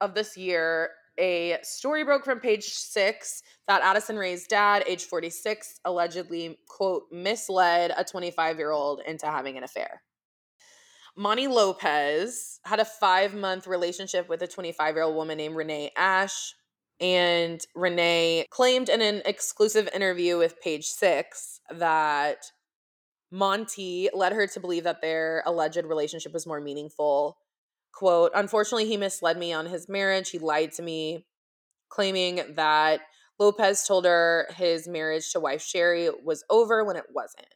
of 0.00 0.14
this 0.14 0.36
year, 0.36 0.90
a 1.18 1.58
story 1.62 2.04
broke 2.04 2.24
from 2.24 2.40
page 2.40 2.64
six 2.64 3.42
that 3.66 3.82
Addison 3.82 4.16
Rae's 4.16 4.46
dad, 4.46 4.84
age 4.86 5.04
46, 5.04 5.80
allegedly, 5.84 6.58
quote, 6.68 7.04
misled 7.12 7.92
a 7.96 8.04
25 8.04 8.58
year 8.58 8.70
old 8.70 9.00
into 9.06 9.26
having 9.26 9.56
an 9.56 9.64
affair. 9.64 10.02
Monty 11.16 11.48
Lopez 11.48 12.60
had 12.64 12.78
a 12.78 12.84
five 12.84 13.34
month 13.34 13.66
relationship 13.66 14.28
with 14.28 14.40
a 14.42 14.46
25 14.46 14.94
year 14.94 15.02
old 15.02 15.16
woman 15.16 15.36
named 15.36 15.56
Renee 15.56 15.90
Ash. 15.96 16.54
And 17.00 17.64
Renee 17.74 18.46
claimed 18.50 18.88
in 18.88 19.00
an 19.00 19.22
exclusive 19.24 19.88
interview 19.94 20.36
with 20.36 20.60
Page 20.60 20.86
Six 20.86 21.60
that 21.70 22.38
Monty 23.30 24.08
led 24.12 24.32
her 24.32 24.46
to 24.48 24.60
believe 24.60 24.84
that 24.84 25.00
their 25.00 25.42
alleged 25.46 25.84
relationship 25.84 26.32
was 26.32 26.46
more 26.46 26.60
meaningful. 26.60 27.38
Quote, 27.92 28.32
unfortunately, 28.34 28.86
he 28.86 28.96
misled 28.96 29.38
me 29.38 29.52
on 29.52 29.66
his 29.66 29.88
marriage. 29.88 30.30
He 30.30 30.38
lied 30.38 30.72
to 30.72 30.82
me, 30.82 31.26
claiming 31.88 32.42
that 32.54 33.00
Lopez 33.38 33.84
told 33.84 34.04
her 34.04 34.48
his 34.56 34.88
marriage 34.88 35.32
to 35.32 35.40
wife 35.40 35.62
Sheri 35.62 36.10
was 36.24 36.44
over 36.50 36.84
when 36.84 36.96
it 36.96 37.06
wasn't 37.14 37.46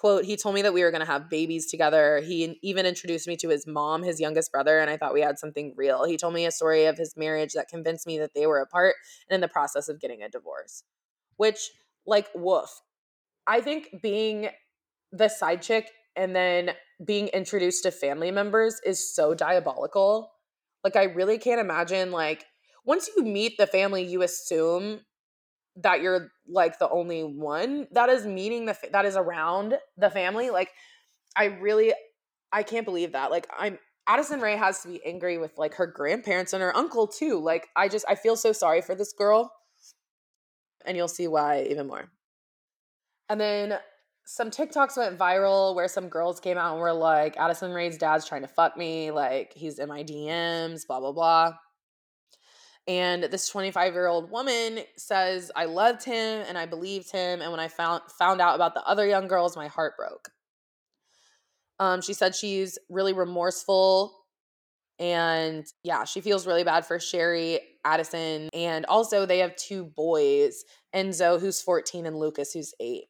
quote 0.00 0.24
he 0.24 0.34
told 0.34 0.54
me 0.54 0.62
that 0.62 0.72
we 0.72 0.82
were 0.82 0.90
going 0.90 1.02
to 1.02 1.06
have 1.06 1.28
babies 1.28 1.70
together. 1.70 2.22
He 2.24 2.58
even 2.62 2.86
introduced 2.86 3.28
me 3.28 3.36
to 3.36 3.50
his 3.50 3.66
mom 3.66 4.02
his 4.02 4.18
youngest 4.18 4.50
brother 4.50 4.78
and 4.78 4.88
i 4.88 4.96
thought 4.96 5.12
we 5.12 5.20
had 5.20 5.38
something 5.38 5.74
real. 5.76 6.04
He 6.04 6.16
told 6.16 6.32
me 6.32 6.46
a 6.46 6.50
story 6.50 6.86
of 6.86 6.96
his 6.96 7.16
marriage 7.18 7.52
that 7.52 7.68
convinced 7.68 8.06
me 8.06 8.18
that 8.18 8.32
they 8.34 8.46
were 8.46 8.60
apart 8.60 8.94
and 9.28 9.34
in 9.34 9.42
the 9.42 9.48
process 9.48 9.88
of 9.88 10.00
getting 10.00 10.22
a 10.22 10.28
divorce. 10.30 10.84
Which 11.36 11.70
like 12.06 12.28
woof. 12.34 12.80
I 13.46 13.60
think 13.60 13.96
being 14.02 14.48
the 15.12 15.28
side 15.28 15.60
chick 15.60 15.90
and 16.16 16.34
then 16.34 16.70
being 17.04 17.28
introduced 17.28 17.82
to 17.82 17.90
family 17.90 18.30
members 18.30 18.80
is 18.86 19.14
so 19.14 19.34
diabolical. 19.34 20.32
Like 20.82 20.96
i 20.96 21.04
really 21.04 21.36
can't 21.36 21.60
imagine 21.60 22.10
like 22.10 22.46
once 22.86 23.10
you 23.14 23.22
meet 23.22 23.58
the 23.58 23.66
family 23.66 24.02
you 24.02 24.22
assume 24.22 25.00
that 25.82 26.00
you're 26.00 26.30
like 26.48 26.78
the 26.78 26.88
only 26.88 27.22
one 27.22 27.86
that 27.92 28.08
is 28.08 28.26
meeting 28.26 28.66
the 28.66 28.76
that 28.92 29.04
is 29.04 29.16
around 29.16 29.74
the 29.96 30.10
family 30.10 30.50
like 30.50 30.70
i 31.36 31.44
really 31.44 31.92
i 32.52 32.62
can't 32.62 32.84
believe 32.84 33.12
that 33.12 33.30
like 33.30 33.46
i'm 33.58 33.78
Addison 34.06 34.40
Rae 34.40 34.56
has 34.56 34.82
to 34.82 34.88
be 34.88 35.00
angry 35.06 35.38
with 35.38 35.56
like 35.56 35.74
her 35.74 35.86
grandparents 35.86 36.52
and 36.52 36.62
her 36.62 36.76
uncle 36.76 37.06
too 37.06 37.38
like 37.38 37.68
i 37.76 37.88
just 37.88 38.04
i 38.08 38.14
feel 38.14 38.36
so 38.36 38.52
sorry 38.52 38.80
for 38.80 38.94
this 38.94 39.12
girl 39.12 39.52
and 40.84 40.96
you'll 40.96 41.08
see 41.08 41.28
why 41.28 41.66
even 41.70 41.86
more 41.86 42.10
and 43.28 43.40
then 43.40 43.78
some 44.26 44.50
TikToks 44.50 44.96
went 44.96 45.18
viral 45.18 45.74
where 45.74 45.88
some 45.88 46.08
girls 46.08 46.38
came 46.38 46.56
out 46.56 46.72
and 46.72 46.80
were 46.80 46.92
like, 46.92 47.36
Addison 47.36 47.72
Rae's 47.72 47.98
dad's 47.98 48.26
trying 48.28 48.42
to 48.42 48.48
fuck 48.48 48.76
me. 48.76 49.10
Like, 49.10 49.52
he's 49.54 49.80
in 49.80 49.88
my 49.88 50.04
DMs, 50.04 50.86
blah, 50.86 51.00
blah, 51.00 51.10
blah. 51.10 51.54
And 52.90 53.22
this 53.22 53.48
25 53.48 53.92
year 53.92 54.08
old 54.08 54.32
woman 54.32 54.80
says, 54.96 55.52
I 55.54 55.66
loved 55.66 56.02
him 56.02 56.44
and 56.48 56.58
I 56.58 56.66
believed 56.66 57.12
him. 57.12 57.40
And 57.40 57.52
when 57.52 57.60
I 57.60 57.68
found, 57.68 58.02
found 58.18 58.40
out 58.40 58.56
about 58.56 58.74
the 58.74 58.82
other 58.82 59.06
young 59.06 59.28
girls, 59.28 59.54
my 59.54 59.68
heart 59.68 59.96
broke. 59.96 60.30
Um, 61.78 62.02
she 62.02 62.14
said 62.14 62.34
she's 62.34 62.80
really 62.88 63.12
remorseful. 63.12 64.16
And 64.98 65.64
yeah, 65.84 66.02
she 66.02 66.20
feels 66.20 66.48
really 66.48 66.64
bad 66.64 66.84
for 66.84 66.98
Sheri 66.98 67.60
Addison. 67.84 68.48
And 68.52 68.84
also, 68.86 69.24
they 69.24 69.38
have 69.38 69.54
two 69.54 69.84
boys 69.84 70.64
Enzo, 70.92 71.40
who's 71.40 71.62
14, 71.62 72.06
and 72.06 72.16
Lucas, 72.16 72.52
who's 72.52 72.74
eight. 72.80 73.04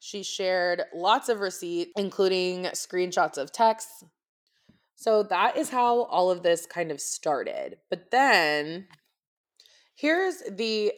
She 0.00 0.24
shared 0.24 0.82
lots 0.92 1.28
of 1.28 1.38
receipts, 1.38 1.92
including 1.96 2.64
screenshots 2.64 3.38
of 3.38 3.52
texts, 3.52 4.02
so 4.96 5.22
that 5.24 5.58
is 5.58 5.68
how 5.70 6.04
all 6.04 6.30
of 6.30 6.42
this 6.42 6.64
kind 6.66 6.90
of 6.90 7.00
started. 7.00 7.76
But 7.90 8.10
then 8.10 8.88
here's 9.94 10.42
the 10.50 10.94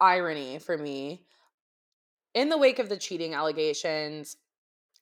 irony 0.00 0.60
for 0.60 0.78
me. 0.78 1.26
In 2.32 2.48
the 2.48 2.58
wake 2.58 2.78
of 2.78 2.88
the 2.88 2.96
cheating 2.96 3.34
allegations, 3.34 4.36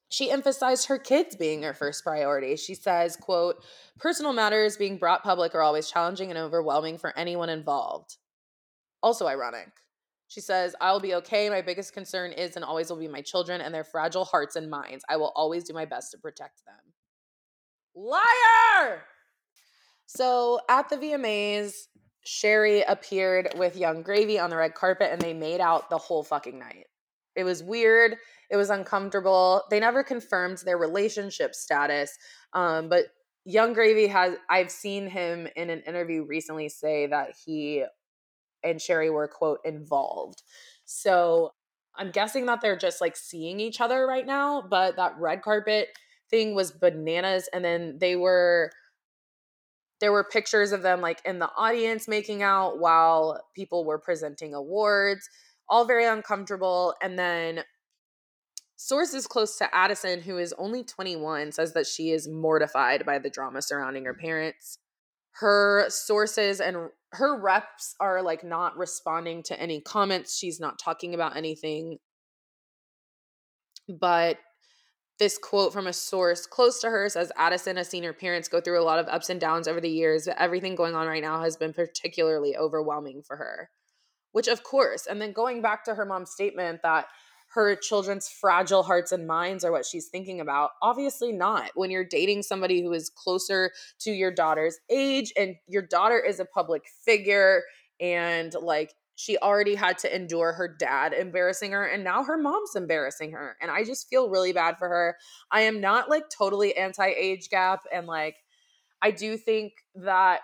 she 0.08 0.30
emphasized 0.30 0.86
her 0.86 0.98
kids 0.98 1.36
being 1.36 1.62
her 1.62 1.74
first 1.74 2.04
priority. 2.04 2.56
She 2.56 2.74
says, 2.74 3.16
quote, 3.16 3.62
personal 3.98 4.32
matters 4.32 4.78
being 4.78 4.96
brought 4.96 5.22
public 5.22 5.54
are 5.54 5.62
always 5.62 5.90
challenging 5.90 6.30
and 6.30 6.38
overwhelming 6.38 6.98
for 6.98 7.16
anyone 7.18 7.50
involved. 7.50 8.16
Also 9.02 9.26
ironic. 9.26 9.68
She 10.28 10.40
says, 10.40 10.74
I'll 10.80 11.00
be 11.00 11.14
okay. 11.16 11.50
My 11.50 11.60
biggest 11.60 11.92
concern 11.92 12.32
is 12.32 12.56
and 12.56 12.64
always 12.64 12.88
will 12.88 12.98
be 12.98 13.08
my 13.08 13.20
children 13.20 13.60
and 13.60 13.74
their 13.74 13.84
fragile 13.84 14.24
hearts 14.24 14.56
and 14.56 14.70
minds. 14.70 15.04
I 15.08 15.16
will 15.16 15.32
always 15.36 15.64
do 15.64 15.74
my 15.74 15.84
best 15.84 16.12
to 16.12 16.18
protect 16.18 16.64
them. 16.64 16.92
Liar! 17.94 19.02
So 20.06 20.60
at 20.68 20.88
the 20.88 20.96
VMAs, 20.96 21.72
Sheri 22.26 22.84
appeared 22.86 23.54
with 23.56 23.76
Yung 23.76 24.02
Gravy 24.02 24.38
on 24.38 24.50
the 24.50 24.56
red 24.56 24.74
carpet 24.74 25.10
and 25.10 25.20
they 25.20 25.34
made 25.34 25.60
out 25.60 25.90
the 25.90 25.98
whole 25.98 26.22
fucking 26.22 26.58
night. 26.58 26.86
It 27.34 27.44
was 27.44 27.62
weird. 27.62 28.16
It 28.50 28.56
was 28.56 28.70
uncomfortable. 28.70 29.62
They 29.70 29.80
never 29.80 30.04
confirmed 30.04 30.58
their 30.58 30.76
relationship 30.76 31.54
status. 31.54 32.16
Um, 32.52 32.88
but 32.88 33.06
Yung 33.44 33.72
Gravy 33.72 34.06
has, 34.08 34.36
I've 34.48 34.70
seen 34.70 35.08
him 35.08 35.48
in 35.56 35.70
an 35.70 35.80
interview 35.80 36.24
recently 36.24 36.68
say 36.68 37.06
that 37.06 37.34
he 37.44 37.84
and 38.62 38.78
Sheri 38.78 39.12
were, 39.12 39.26
quote, 39.26 39.58
involved. 39.64 40.42
So 40.84 41.52
I'm 41.96 42.10
guessing 42.10 42.46
that 42.46 42.60
they're 42.60 42.76
just 42.76 43.00
like 43.00 43.16
seeing 43.16 43.58
each 43.58 43.80
other 43.80 44.06
right 44.06 44.26
now, 44.26 44.62
but 44.62 44.96
that 44.96 45.16
red 45.18 45.42
carpet 45.42 45.88
thing 46.32 46.54
was 46.54 46.72
bananas 46.72 47.48
and 47.52 47.64
then 47.64 47.98
they 48.00 48.16
were 48.16 48.72
there 50.00 50.10
were 50.10 50.24
pictures 50.24 50.72
of 50.72 50.82
them 50.82 51.00
like 51.00 51.20
in 51.24 51.38
the 51.38 51.50
audience 51.56 52.08
making 52.08 52.42
out 52.42 52.80
while 52.80 53.40
people 53.54 53.84
were 53.84 53.98
presenting 53.98 54.52
awards 54.54 55.28
all 55.68 55.84
very 55.84 56.06
uncomfortable 56.06 56.94
and 57.00 57.16
then 57.18 57.62
sources 58.82 59.28
close 59.28 59.56
to 59.58 59.74
addison 59.74 60.20
who 60.20 60.38
is 60.38 60.52
only 60.58 60.82
21 60.82 61.52
says 61.52 61.72
that 61.74 61.86
she 61.86 62.10
is 62.10 62.28
mortified 62.28 63.06
by 63.06 63.18
the 63.18 63.30
drama 63.30 63.62
surrounding 63.62 64.04
her 64.04 64.14
parents. 64.14 64.78
Her 65.36 65.86
sources 65.88 66.60
and 66.60 66.88
her 67.12 67.40
reps 67.40 67.94
are 68.00 68.22
like 68.22 68.42
not 68.42 68.76
responding 68.76 69.42
to 69.44 69.58
any 69.58 69.80
comments. 69.80 70.36
She's 70.36 70.58
not 70.58 70.78
talking 70.78 71.14
about 71.14 71.36
anything. 71.36 71.98
But 73.88 74.38
this 75.18 75.38
quote 75.38 75.72
from 75.72 75.86
a 75.86 75.92
source 75.92 76.46
close 76.46 76.80
to 76.80 76.90
her 76.90 77.08
says 77.08 77.30
Addison 77.36 77.76
has 77.76 77.88
seen 77.88 78.02
her 78.02 78.12
parents 78.12 78.48
go 78.48 78.60
through 78.60 78.80
a 78.80 78.84
lot 78.84 78.98
of 78.98 79.06
ups 79.08 79.30
and 79.30 79.40
downs 79.40 79.68
over 79.68 79.80
the 79.80 79.88
years, 79.88 80.24
but 80.26 80.36
everything 80.38 80.74
going 80.74 80.94
on 80.94 81.06
right 81.06 81.22
now 81.22 81.42
has 81.42 81.56
been 81.56 81.72
particularly 81.72 82.56
overwhelming 82.56 83.22
for 83.22 83.36
her. 83.36 83.70
Which, 84.32 84.48
of 84.48 84.62
course, 84.62 85.06
and 85.06 85.20
then 85.20 85.32
going 85.32 85.60
back 85.60 85.84
to 85.84 85.94
her 85.94 86.06
mom's 86.06 86.30
statement 86.30 86.80
that 86.82 87.06
her 87.54 87.76
children's 87.76 88.28
fragile 88.28 88.82
hearts 88.82 89.12
and 89.12 89.26
minds 89.26 89.62
are 89.62 89.72
what 89.72 89.84
she's 89.84 90.08
thinking 90.08 90.40
about. 90.40 90.70
Obviously, 90.80 91.32
not. 91.32 91.70
When 91.74 91.90
you're 91.90 92.04
dating 92.04 92.42
somebody 92.42 92.82
who 92.82 92.92
is 92.92 93.10
closer 93.10 93.72
to 94.00 94.10
your 94.10 94.32
daughter's 94.32 94.78
age 94.90 95.32
and 95.36 95.56
your 95.68 95.82
daughter 95.82 96.18
is 96.18 96.40
a 96.40 96.46
public 96.46 96.84
figure 97.04 97.62
and 98.00 98.54
like 98.54 98.94
she 99.14 99.36
already 99.38 99.74
had 99.74 99.98
to 99.98 100.14
endure 100.14 100.52
her 100.52 100.68
dad 100.68 101.12
embarrassing 101.12 101.72
her 101.72 101.84
and 101.84 102.02
now 102.02 102.24
her 102.24 102.38
mom's 102.38 102.74
embarrassing 102.74 103.32
her 103.32 103.56
and 103.60 103.70
i 103.70 103.84
just 103.84 104.08
feel 104.08 104.28
really 104.28 104.52
bad 104.52 104.78
for 104.78 104.88
her. 104.88 105.16
I 105.50 105.62
am 105.62 105.80
not 105.80 106.08
like 106.08 106.24
totally 106.30 106.76
anti 106.76 107.06
age 107.06 107.48
gap 107.50 107.80
and 107.92 108.06
like 108.06 108.36
i 109.02 109.10
do 109.10 109.36
think 109.36 109.72
that 109.94 110.40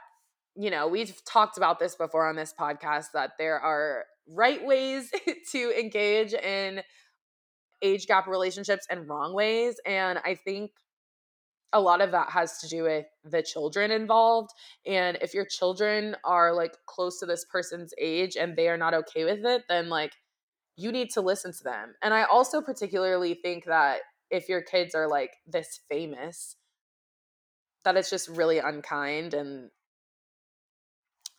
you 0.56 0.70
know 0.70 0.88
we've 0.88 1.14
talked 1.24 1.56
about 1.56 1.78
this 1.78 1.94
before 1.94 2.28
on 2.28 2.36
this 2.36 2.54
podcast 2.58 3.06
that 3.14 3.32
there 3.38 3.58
are 3.58 4.04
right 4.28 4.64
ways 4.64 5.10
to 5.52 5.78
engage 5.78 6.34
in 6.34 6.82
age 7.80 8.06
gap 8.06 8.26
relationships 8.26 8.86
and 8.90 9.08
wrong 9.08 9.32
ways 9.32 9.80
and 9.86 10.18
i 10.24 10.34
think 10.34 10.70
a 11.72 11.80
lot 11.80 12.00
of 12.00 12.12
that 12.12 12.30
has 12.30 12.58
to 12.58 12.68
do 12.68 12.84
with 12.84 13.06
the 13.24 13.42
children 13.42 13.90
involved 13.90 14.50
and 14.86 15.18
if 15.20 15.34
your 15.34 15.44
children 15.44 16.16
are 16.24 16.54
like 16.54 16.76
close 16.86 17.18
to 17.20 17.26
this 17.26 17.44
person's 17.44 17.92
age 17.98 18.36
and 18.36 18.56
they 18.56 18.68
are 18.68 18.78
not 18.78 18.94
okay 18.94 19.24
with 19.24 19.44
it 19.44 19.62
then 19.68 19.88
like 19.88 20.12
you 20.76 20.90
need 20.92 21.10
to 21.10 21.20
listen 21.20 21.52
to 21.52 21.64
them 21.64 21.94
and 22.02 22.14
i 22.14 22.22
also 22.24 22.62
particularly 22.62 23.34
think 23.34 23.64
that 23.66 24.00
if 24.30 24.48
your 24.48 24.62
kids 24.62 24.94
are 24.94 25.08
like 25.08 25.32
this 25.46 25.80
famous 25.90 26.56
that 27.84 27.96
it's 27.96 28.10
just 28.10 28.28
really 28.28 28.58
unkind 28.58 29.34
and 29.34 29.70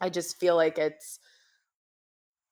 I 0.01 0.09
just 0.09 0.39
feel 0.39 0.55
like 0.55 0.77
it's 0.77 1.19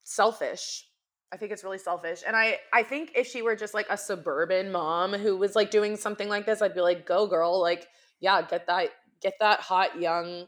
selfish. 0.03 0.87
I 1.31 1.37
think 1.37 1.51
it's 1.51 1.63
really 1.63 1.77
selfish. 1.77 2.23
And 2.25 2.35
I 2.35 2.57
I 2.73 2.83
think 2.83 3.11
if 3.15 3.27
she 3.27 3.41
were 3.41 3.55
just 3.55 3.73
like 3.73 3.87
a 3.89 3.97
suburban 3.97 4.71
mom 4.71 5.13
who 5.13 5.35
was 5.35 5.55
like 5.55 5.71
doing 5.71 5.97
something 5.97 6.29
like 6.29 6.45
this, 6.45 6.61
I'd 6.61 6.73
be 6.73 6.81
like, 6.81 7.05
"Go 7.05 7.27
girl, 7.27 7.59
like 7.61 7.87
yeah, 8.19 8.41
get 8.41 8.67
that 8.67 8.89
get 9.21 9.33
that 9.39 9.59
hot 9.59 9.99
young 9.99 10.47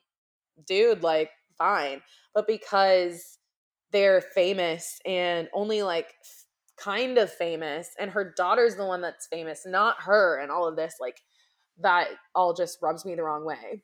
dude 0.66 1.04
like 1.04 1.32
fine." 1.58 2.02
But 2.34 2.48
because 2.48 3.40
they're 3.92 4.22
famous 4.22 5.00
and 5.06 5.50
only 5.54 5.82
like 5.84 6.14
kind 6.78 7.18
of 7.18 7.32
famous 7.32 7.90
and 8.00 8.12
her 8.12 8.34
daughter's 8.38 8.76
the 8.76 8.86
one 8.86 9.02
that's 9.02 9.28
famous, 9.28 9.66
not 9.66 10.04
her 10.04 10.40
and 10.40 10.52
all 10.52 10.68
of 10.68 10.76
this 10.76 10.96
like 11.02 11.22
that 11.82 12.08
all 12.36 12.54
just 12.54 12.80
rubs 12.82 13.06
me 13.06 13.16
the 13.16 13.24
wrong 13.24 13.46
way. 13.46 13.84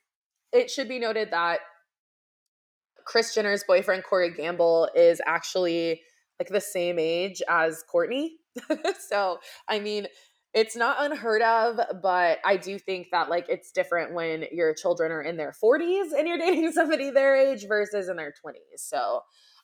It 0.52 0.70
should 0.70 0.88
be 0.88 0.98
noted 0.98 1.30
that 1.32 1.60
Kris 3.04 3.34
Jenner's 3.34 3.64
boyfriend 3.64 4.04
Corey 4.04 4.30
Gamble 4.30 4.88
is 4.94 5.20
actually 5.26 6.00
like 6.38 6.48
the 6.48 6.60
same 6.60 6.98
age 6.98 7.42
as 7.48 7.82
Courtney. 7.90 8.36
so, 9.08 9.38
I 9.68 9.80
mean, 9.80 10.06
it's 10.54 10.74
not 10.74 10.96
unheard 11.00 11.42
of, 11.42 11.78
but 12.02 12.38
I 12.44 12.56
do 12.56 12.78
think 12.78 13.08
that 13.12 13.28
like 13.28 13.46
it's 13.48 13.72
different 13.72 14.14
when 14.14 14.46
your 14.52 14.72
children 14.74 15.12
are 15.12 15.22
in 15.22 15.36
their 15.36 15.52
40s 15.52 16.12
and 16.16 16.26
you're 16.26 16.38
dating 16.46 16.72
somebody 16.72 17.10
their 17.10 17.36
age 17.36 17.66
versus 17.68 18.08
in 18.08 18.16
their 18.16 18.32
20s. 18.44 18.78
So, 18.78 19.20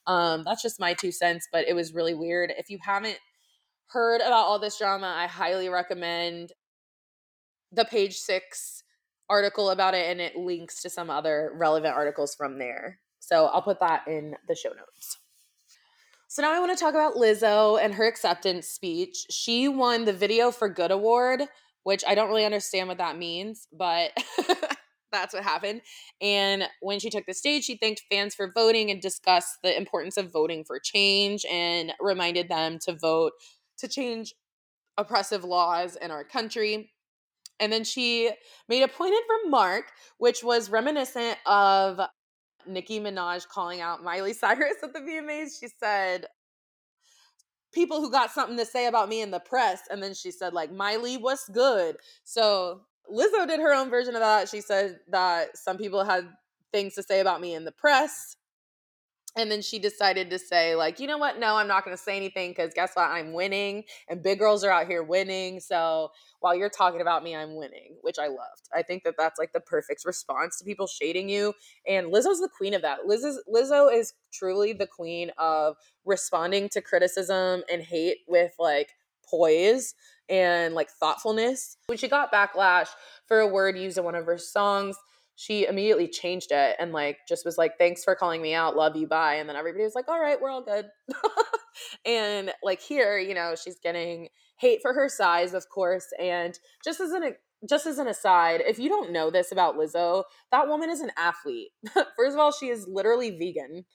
um 0.07 0.43
that's 0.45 0.63
just 0.63 0.81
my 0.81 0.95
two 0.95 1.13
cents, 1.13 1.49
but 1.53 1.67
it 1.67 1.75
was 1.75 1.95
really 1.95 2.15
weird. 2.15 2.53
If 2.59 2.69
you 2.69 2.79
haven't 2.83 3.19
heard 3.89 4.21
about 4.21 4.45
all 4.47 4.59
this 4.59 4.79
drama, 4.79 5.15
I 5.17 5.27
highly 5.27 5.69
recommend 5.69 6.53
the 7.71 7.85
page 7.85 8.17
6 8.17 8.83
article 9.31 9.71
about 9.71 9.95
it 9.95 10.11
and 10.11 10.21
it 10.21 10.37
links 10.37 10.83
to 10.83 10.91
some 10.91 11.09
other 11.09 11.53
relevant 11.55 11.95
articles 11.95 12.35
from 12.35 12.59
there. 12.59 12.99
So 13.19 13.47
I'll 13.47 13.63
put 13.63 13.81
that 13.81 14.03
in 14.07 14.35
the 14.47 14.55
show 14.55 14.71
notes. 14.71 15.19
So 16.33 16.41
now 16.41 16.51
I 16.51 16.61
want 16.61 16.73
to 16.73 16.83
talk 16.83 16.95
about 16.95 17.17
Lizzo 17.17 17.79
and 17.79 17.93
her 17.93 18.07
acceptance 18.07 18.67
speech. 18.67 19.27
She 19.29 19.69
won 19.69 20.07
the 20.07 20.15
Video 20.15 20.51
for 20.51 20.67
Good 20.67 20.91
award, 20.91 21.43
which 21.83 22.03
I 22.09 22.15
don't 22.15 22.31
really 22.31 22.47
understand 22.47 22.89
what 22.89 22.97
that 22.97 23.19
means, 23.19 23.69
but 23.71 24.13
that's 25.13 25.35
what 25.35 25.43
happened. 25.43 25.83
And 26.23 26.65
when 26.81 27.01
she 27.01 27.11
took 27.11 27.27
the 27.27 27.35
stage, 27.35 27.65
she 27.65 27.77
thanked 27.77 28.05
fans 28.11 28.35
for 28.35 28.51
voting 28.51 28.91
and 28.91 28.99
discussed 28.99 29.59
the 29.63 29.77
importance 29.77 30.17
of 30.17 30.33
voting 30.33 30.65
for 30.65 30.79
change 30.79 31.45
and 31.45 31.93
reminded 32.01 32.49
them 32.49 32.79
to 32.87 32.97
vote 32.97 33.33
to 33.77 33.87
change 33.87 34.33
oppressive 34.97 35.45
laws 35.45 35.97
in 35.97 36.11
our 36.11 36.25
country. 36.25 36.95
And 37.61 37.71
then 37.71 37.85
she 37.85 38.31
made 38.71 38.83
a 38.83 38.89
pointed 38.89 39.23
remark, 39.45 39.93
which 40.17 40.43
was 40.43 40.71
reminiscent 40.71 41.37
of 41.45 42.01
Nicki 42.67 43.01
Minaj 43.01 43.49
calling 43.49 43.81
out 43.81 44.03
Miley 44.03 44.33
Cyrus 44.35 44.77
at 44.83 44.93
the 44.93 45.01
VMAs. 45.01 45.61
She 45.61 45.69
said, 45.81 46.27
People 47.73 48.01
who 48.01 48.11
got 48.11 48.31
something 48.31 48.59
to 48.59 48.67
say 48.67 48.87
about 48.87 49.09
me 49.09 49.23
in 49.23 49.31
the 49.31 49.41
press. 49.41 49.81
And 49.91 50.03
then 50.03 50.13
she 50.13 50.31
said, 50.31 50.53
like, 50.53 50.71
Miley, 50.71 51.17
what's 51.17 51.49
good? 51.49 51.97
So 52.23 52.83
Lizzo 53.11 53.47
did 53.47 53.61
her 53.61 53.73
own 53.73 53.89
version 53.89 54.15
of 54.15 54.21
that. 54.21 54.49
She 54.49 54.61
said 54.61 54.99
that 55.11 55.57
some 55.57 55.79
people 55.79 56.05
had 56.05 56.29
things 56.71 56.95
to 56.95 57.03
say 57.03 57.21
about 57.21 57.41
me 57.41 57.55
in 57.55 57.65
the 57.65 57.73
press. 57.73 58.37
And 59.35 59.51
then 59.51 59.63
she 59.63 59.79
decided 59.79 60.29
to 60.31 60.39
say, 60.39 60.75
like, 60.75 61.01
you 61.01 61.07
know 61.07 61.17
what? 61.17 61.39
No, 61.39 61.57
I'm 61.57 61.67
not 61.67 61.85
going 61.85 61.97
to 61.97 62.03
say 62.03 62.17
anything 62.17 62.51
because 62.51 62.75
guess 62.75 62.93
what? 62.95 63.09
I'm 63.09 63.33
winning 63.33 63.85
and 64.09 64.23
big 64.23 64.39
girls 64.39 64.63
are 64.63 64.71
out 64.71 64.87
here 64.87 65.03
winning. 65.03 65.59
So 65.59 66.11
while 66.41 66.55
you're 66.55 66.69
talking 66.69 67.01
about 67.01 67.25
me, 67.25 67.35
I'm 67.35 67.57
winning, 67.57 67.97
which 68.03 68.19
I 68.19 68.27
loved. 68.27 68.69
I 68.75 68.83
think 68.83 69.05
that 69.05 69.15
that's 69.17 69.39
like 69.39 69.53
the 69.53 69.61
perfect 69.61 70.05
response 70.05 70.59
to 70.59 70.65
people 70.65 70.87
shading 70.87 71.31
you. 71.31 71.55
And 71.87 72.09
Lizzo's 72.09 72.41
the 72.41 72.51
queen 72.55 72.75
of 72.75 72.83
that. 72.83 73.07
Liz 73.07 73.25
is, 73.25 73.43
Lizzo 73.49 73.95
is 73.95 74.13
truly 74.33 74.75
the 74.75 74.87
queen 74.87 75.31
of 75.39 75.77
responding 76.05 76.69
to 76.71 76.83
criticism 76.83 77.63
and 77.73 77.83
hate 77.83 78.19
with 78.29 78.53
like 78.59 78.91
poise 79.27 79.95
and 80.29 80.75
like 80.75 80.91
thoughtfulness. 80.91 81.79
When 81.87 81.97
she 81.97 82.09
got 82.09 82.33
backlash 82.33 82.89
for 83.27 83.41
a 83.41 83.49
word 83.49 83.79
used 83.79 83.97
in 83.97 84.05
one 84.05 84.15
of 84.15 84.27
her 84.27 84.39
songs, 84.39 84.97
she 85.37 85.67
immediately 85.67 86.09
changed 86.09 86.49
it 86.51 86.77
and 86.79 86.93
like 86.93 87.19
just 87.29 87.45
was 87.45 87.59
like 87.59 87.79
thanks 87.79 88.05
for 88.05 88.15
calling 88.15 88.43
me 88.43 88.55
out. 88.55 88.77
Love 88.77 88.97
you. 88.97 89.07
Bye. 89.07 89.35
And 89.35 89.49
then 89.49 89.57
everybody 89.57 89.85
was 89.85 89.95
like 89.95 90.09
all 90.09 90.21
right 90.21 90.41
we're 90.41 90.51
all 90.51 90.65
good. 90.65 90.87
And 92.05 92.53
like 92.63 92.83
here 92.83 93.19
you 93.19 93.35
know 93.35 93.55
she's 93.55 93.79
getting 93.83 94.29
hate 94.59 94.81
for 94.83 94.93
her 94.93 95.09
size 95.09 95.55
of 95.55 95.69
course. 95.71 96.07
And 96.21 96.59
just 96.85 97.01
as 97.01 97.13
an 97.13 97.35
just 97.69 97.87
as 97.87 97.99
an 97.99 98.09
aside 98.09 98.63
if 98.67 98.79
you 98.79 98.91
don't 98.91 99.11
know 99.11 99.31
this 99.31 99.53
about 99.53 99.77
lizzo 99.77 100.25
that 100.51 100.69
woman 100.69 100.91
is 100.91 101.01
an 101.01 101.13
athlete. 101.17 101.71
First 101.95 102.35
of 102.35 102.39
all 102.39 102.53
she 102.53 102.69
is 102.69 102.87
literally 102.87 103.31
vegan. 103.31 103.87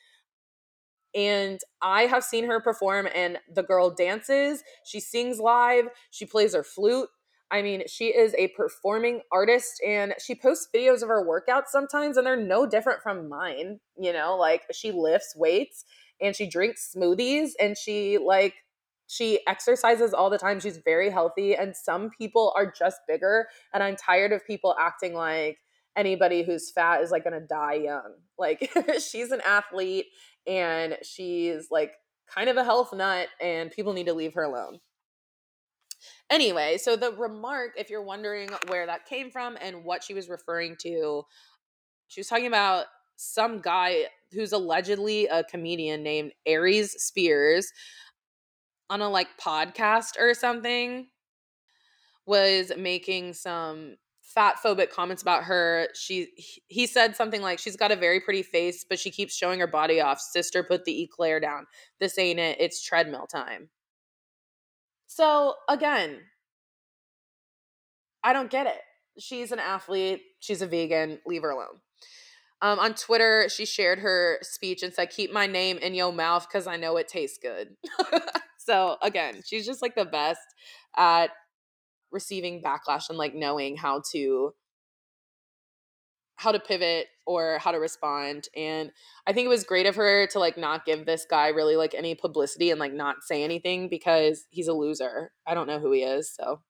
And 1.16 1.60
I 1.82 2.04
have 2.04 2.24
seen 2.24 2.46
her 2.46 2.60
perform, 2.60 3.08
and 3.16 3.40
the 3.52 3.64
girl 3.64 3.90
dances, 3.90 4.62
she 4.86 5.00
sings 5.00 5.40
live, 5.40 5.86
she 6.12 6.26
plays 6.26 6.54
her 6.54 6.64
flute, 6.64 7.10
I 7.50 7.62
mean, 7.62 7.84
she 7.88 8.08
is 8.08 8.36
a 8.38 8.50
performing 8.50 9.22
artist 9.32 9.82
and 9.86 10.14
she 10.20 10.36
posts 10.36 10.68
videos 10.76 11.02
of 11.02 11.08
her 11.08 11.26
workouts 11.26 11.68
sometimes 11.68 12.18
and 12.18 12.28
they're 12.28 12.36
no 12.36 12.66
different 12.66 13.02
from 13.02 13.30
mine, 13.30 13.80
you 13.98 14.12
know, 14.12 14.36
like 14.36 14.64
she 14.74 14.92
lifts 14.92 15.34
weights 15.36 15.86
and 16.22 16.36
she 16.36 16.50
drinks 16.50 16.94
smoothies 16.96 17.52
and 17.60 17.78
she 17.78 18.18
like 18.18 18.56
she 19.08 19.40
exercises 19.48 20.14
all 20.14 20.30
the 20.30 20.38
time. 20.38 20.60
She's 20.60 20.80
very 20.80 21.10
healthy 21.10 21.56
and 21.56 21.74
some 21.76 22.10
people 22.10 22.54
are 22.58 22.70
just 22.70 23.00
bigger 23.08 23.48
and 23.74 23.82
I'm 23.82 23.96
tired 23.96 24.34
of 24.34 24.46
people 24.46 24.76
acting 24.78 25.14
like 25.14 25.60
anybody 25.96 26.44
who's 26.44 26.70
fat 26.70 27.02
is 27.02 27.12
like 27.12 27.24
going 27.24 27.40
to 27.40 27.48
die 27.48 27.76
young. 27.76 28.14
Like 28.40 28.70
she's 29.00 29.32
an 29.32 29.42
athlete 29.42 30.06
and 30.46 30.98
she's 31.02 31.70
like 31.72 31.94
kind 32.30 32.50
of 32.50 32.58
a 32.58 32.64
health 32.64 32.94
nut 32.94 33.30
and 33.42 33.72
people 33.72 33.94
need 33.94 34.06
to 34.06 34.14
leave 34.14 34.36
her 34.36 34.44
alone. 34.44 34.80
Anyway, 36.30 36.78
so 36.78 36.96
the 36.96 37.12
remark, 37.14 37.72
if 37.78 37.90
you're 37.90 38.02
wondering 38.02 38.50
where 38.68 38.86
that 38.86 39.06
came 39.06 39.32
from 39.32 39.58
and 39.62 39.84
what 39.84 40.04
she 40.04 40.14
was 40.14 40.28
referring 40.28 40.76
to, 40.78 41.24
she 42.08 42.20
was 42.20 42.28
talking 42.28 42.48
about 42.48 42.86
some 43.16 43.62
guy 43.62 44.06
who's 44.34 44.52
allegedly 44.52 45.28
a 45.28 45.44
comedian 45.44 46.04
named 46.04 46.34
Aries 46.46 46.92
Spears 47.02 47.72
on 48.90 49.02
a 49.02 49.10
like 49.10 49.28
podcast 49.42 50.20
or 50.20 50.34
something 50.34 51.08
was 52.26 52.72
making 52.78 53.34
some 53.34 53.96
fat 54.22 54.58
phobic 54.64 54.90
comments 54.92 55.22
about 55.22 55.46
her. 55.46 55.88
She 55.96 56.28
he 56.68 56.86
said 56.86 57.16
something 57.16 57.42
like 57.42 57.58
she's 57.58 57.78
got 57.78 57.92
a 57.92 57.96
very 57.96 58.20
pretty 58.20 58.44
face, 58.44 58.86
but 58.88 59.00
she 59.00 59.10
keeps 59.10 59.36
showing 59.36 59.60
her 59.60 59.68
body 59.68 60.02
off. 60.02 60.20
Sister, 60.20 60.64
put 60.64 60.86
the 60.86 61.04
eclair 61.04 61.40
down. 61.40 61.66
This 62.00 62.20
ain't 62.20 62.40
it. 62.40 62.58
It's 62.60 62.84
treadmill 62.84 63.28
time. 63.28 63.70
So 65.08 65.56
again, 65.68 66.20
I 68.24 68.34
don't 68.34 68.52
get 68.52 68.68
it. 68.68 68.82
She's 69.18 69.52
an 69.52 69.60
athlete, 69.60 70.22
she's 70.40 70.62
a 70.62 70.68
vegan, 70.68 71.20
leave 71.26 71.42
her 71.42 71.50
alone. 71.50 71.80
Um, 72.62 72.80
on 72.80 72.94
Twitter, 72.96 73.48
she 73.50 73.66
shared 73.66 74.00
her 74.00 74.40
speech 74.42 74.84
and 74.84 74.94
said, 74.94 75.12
Keep 75.12 75.32
my 75.32 75.46
name 75.48 75.78
in 75.78 75.94
your 75.94 76.12
mouth 76.12 76.48
because 76.48 76.68
I 76.68 76.76
know 76.76 76.98
it 76.98 77.08
tastes 77.08 77.38
good. 77.42 77.76
so, 78.58 78.98
again, 79.02 79.42
she's 79.46 79.66
just 79.66 79.82
like 79.82 79.96
the 79.96 80.06
best 80.06 80.42
at 80.96 81.30
receiving 82.12 82.62
backlash 82.62 83.10
and 83.10 83.18
like 83.18 83.36
knowing 83.36 83.78
how 83.78 84.02
to 84.12 84.54
how 86.36 86.52
to 86.52 86.60
pivot 86.60 87.08
or 87.28 87.60
how 87.60 87.72
to 87.72 87.78
respond 87.78 88.48
and 88.56 88.92
i 89.28 89.34
think 89.34 89.46
it 89.46 89.50
was 89.50 89.64
great 89.64 89.86
of 89.86 89.96
her 89.96 90.26
to 90.26 90.40
like 90.40 90.58
not 90.58 90.86
give 90.86 91.06
this 91.06 91.28
guy 91.30 91.50
really 91.50 91.76
like 91.76 91.94
any 91.94 92.16
publicity 92.16 92.72
and 92.72 92.80
like 92.80 92.94
not 92.94 93.18
say 93.22 93.44
anything 93.44 93.90
because 93.90 94.46
he's 94.50 94.68
a 94.68 94.74
loser. 94.74 95.32
I 95.46 95.54
don't 95.54 95.68
know 95.68 95.80
who 95.80 95.92
he 95.92 96.02
is 96.02 96.34
so 96.34 96.62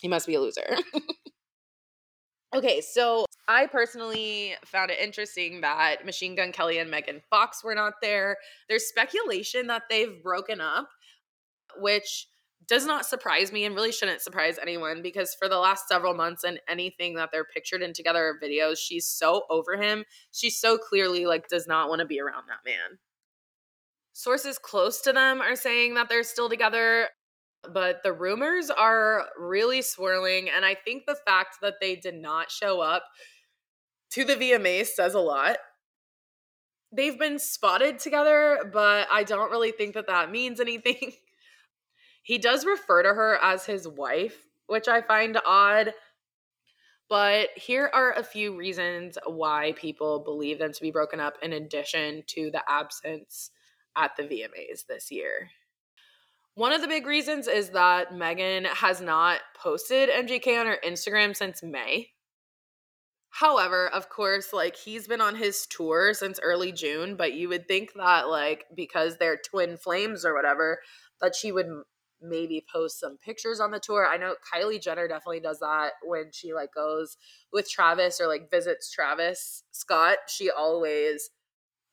he 0.00 0.08
must 0.08 0.26
be 0.26 0.34
a 0.34 0.40
loser. 0.40 0.76
Okay 2.54 2.82
so 2.82 3.24
i 3.48 3.64
personally 3.66 4.54
found 4.66 4.90
it 4.90 4.98
interesting 5.00 5.62
that 5.62 6.04
machine 6.04 6.34
gun 6.34 6.52
kelly 6.52 6.76
and 6.76 6.90
megan 6.90 7.22
fox 7.30 7.64
were 7.64 7.74
not 7.74 7.94
there. 8.02 8.36
There's 8.68 8.84
speculation 8.84 9.68
that 9.68 9.84
they've 9.88 10.22
broken 10.22 10.60
up 10.60 10.88
which 11.78 12.26
does 12.68 12.86
not 12.86 13.06
surprise 13.06 13.52
me 13.52 13.64
and 13.64 13.74
really 13.74 13.92
shouldn't 13.92 14.20
surprise 14.20 14.58
anyone 14.60 15.02
because 15.02 15.34
for 15.34 15.48
the 15.48 15.58
last 15.58 15.88
several 15.88 16.14
months 16.14 16.44
and 16.44 16.60
anything 16.68 17.14
that 17.14 17.30
they're 17.32 17.44
pictured 17.44 17.82
in 17.82 17.92
together 17.92 18.38
videos, 18.42 18.78
she's 18.78 19.06
so 19.06 19.44
over 19.50 19.76
him. 19.76 20.04
She 20.30 20.50
so 20.50 20.78
clearly 20.78 21.26
like 21.26 21.48
does 21.48 21.66
not 21.66 21.88
want 21.88 22.00
to 22.00 22.06
be 22.06 22.20
around 22.20 22.44
that 22.48 22.64
man. 22.64 22.98
Sources 24.12 24.58
close 24.58 25.00
to 25.02 25.12
them 25.12 25.40
are 25.40 25.56
saying 25.56 25.94
that 25.94 26.08
they're 26.08 26.22
still 26.22 26.48
together, 26.48 27.08
but 27.72 28.02
the 28.02 28.12
rumors 28.12 28.70
are 28.70 29.26
really 29.38 29.82
swirling 29.82 30.50
and 30.50 30.64
I 30.64 30.74
think 30.74 31.04
the 31.06 31.16
fact 31.26 31.56
that 31.62 31.74
they 31.80 31.96
did 31.96 32.14
not 32.14 32.50
show 32.50 32.80
up 32.80 33.04
to 34.12 34.24
the 34.24 34.34
VMAs 34.34 34.88
says 34.88 35.14
a 35.14 35.20
lot. 35.20 35.56
They've 36.94 37.18
been 37.18 37.38
spotted 37.38 37.98
together, 37.98 38.70
but 38.70 39.08
I 39.10 39.24
don't 39.24 39.50
really 39.50 39.72
think 39.72 39.94
that 39.94 40.08
that 40.08 40.30
means 40.30 40.60
anything. 40.60 41.12
He 42.22 42.38
does 42.38 42.64
refer 42.64 43.02
to 43.02 43.14
her 43.14 43.38
as 43.42 43.66
his 43.66 43.86
wife, 43.86 44.46
which 44.66 44.88
I 44.88 45.02
find 45.02 45.38
odd. 45.44 45.92
But 47.08 47.50
here 47.56 47.90
are 47.92 48.12
a 48.12 48.22
few 48.22 48.56
reasons 48.56 49.18
why 49.26 49.74
people 49.76 50.20
believe 50.20 50.58
them 50.58 50.72
to 50.72 50.80
be 50.80 50.90
broken 50.90 51.20
up, 51.20 51.34
in 51.42 51.52
addition 51.52 52.22
to 52.28 52.50
the 52.50 52.62
absence 52.68 53.50
at 53.96 54.16
the 54.16 54.22
VMAs 54.22 54.86
this 54.88 55.10
year. 55.10 55.50
One 56.54 56.72
of 56.72 56.80
the 56.80 56.88
big 56.88 57.06
reasons 57.06 57.48
is 57.48 57.70
that 57.70 58.14
Megan 58.14 58.66
has 58.66 59.00
not 59.00 59.40
posted 59.56 60.10
MGK 60.10 60.60
on 60.60 60.66
her 60.66 60.78
Instagram 60.84 61.34
since 61.34 61.62
May. 61.62 62.10
However, 63.30 63.88
of 63.88 64.10
course, 64.10 64.52
like 64.52 64.76
he's 64.76 65.08
been 65.08 65.22
on 65.22 65.36
his 65.36 65.66
tour 65.66 66.12
since 66.12 66.38
early 66.42 66.70
June, 66.70 67.16
but 67.16 67.32
you 67.32 67.48
would 67.48 67.66
think 67.66 67.94
that, 67.94 68.28
like, 68.28 68.66
because 68.76 69.16
they're 69.16 69.38
twin 69.38 69.78
flames 69.78 70.26
or 70.26 70.34
whatever, 70.34 70.80
that 71.22 71.34
she 71.34 71.52
would 71.52 71.66
maybe 72.22 72.64
post 72.72 73.00
some 73.00 73.18
pictures 73.18 73.60
on 73.60 73.70
the 73.70 73.80
tour. 73.80 74.06
I 74.06 74.16
know 74.16 74.34
Kylie 74.52 74.80
Jenner 74.80 75.08
definitely 75.08 75.40
does 75.40 75.60
that 75.60 75.92
when 76.02 76.30
she 76.32 76.54
like 76.54 76.72
goes 76.74 77.16
with 77.52 77.70
Travis 77.70 78.20
or 78.20 78.26
like 78.26 78.50
visits 78.50 78.90
Travis 78.90 79.64
Scott. 79.72 80.18
She 80.28 80.50
always 80.50 81.30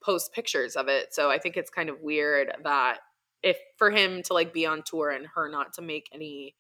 posts 0.04 0.30
pictures 0.34 0.76
of 0.76 0.88
it. 0.88 1.14
So 1.14 1.30
I 1.30 1.38
think 1.38 1.58
it's 1.58 1.70
kind 1.70 1.90
of 1.90 2.02
weird 2.02 2.52
that 2.64 3.00
if 3.44 3.58
for 3.78 3.92
him 3.92 4.22
to 4.24 4.34
like 4.34 4.54
be 4.54 4.66
on 4.66 4.84
tour 4.86 5.10
and 5.10 5.28
her 5.36 5.50
not 5.50 5.74
to 5.74 5.82
make 5.82 6.10
any 6.14 6.56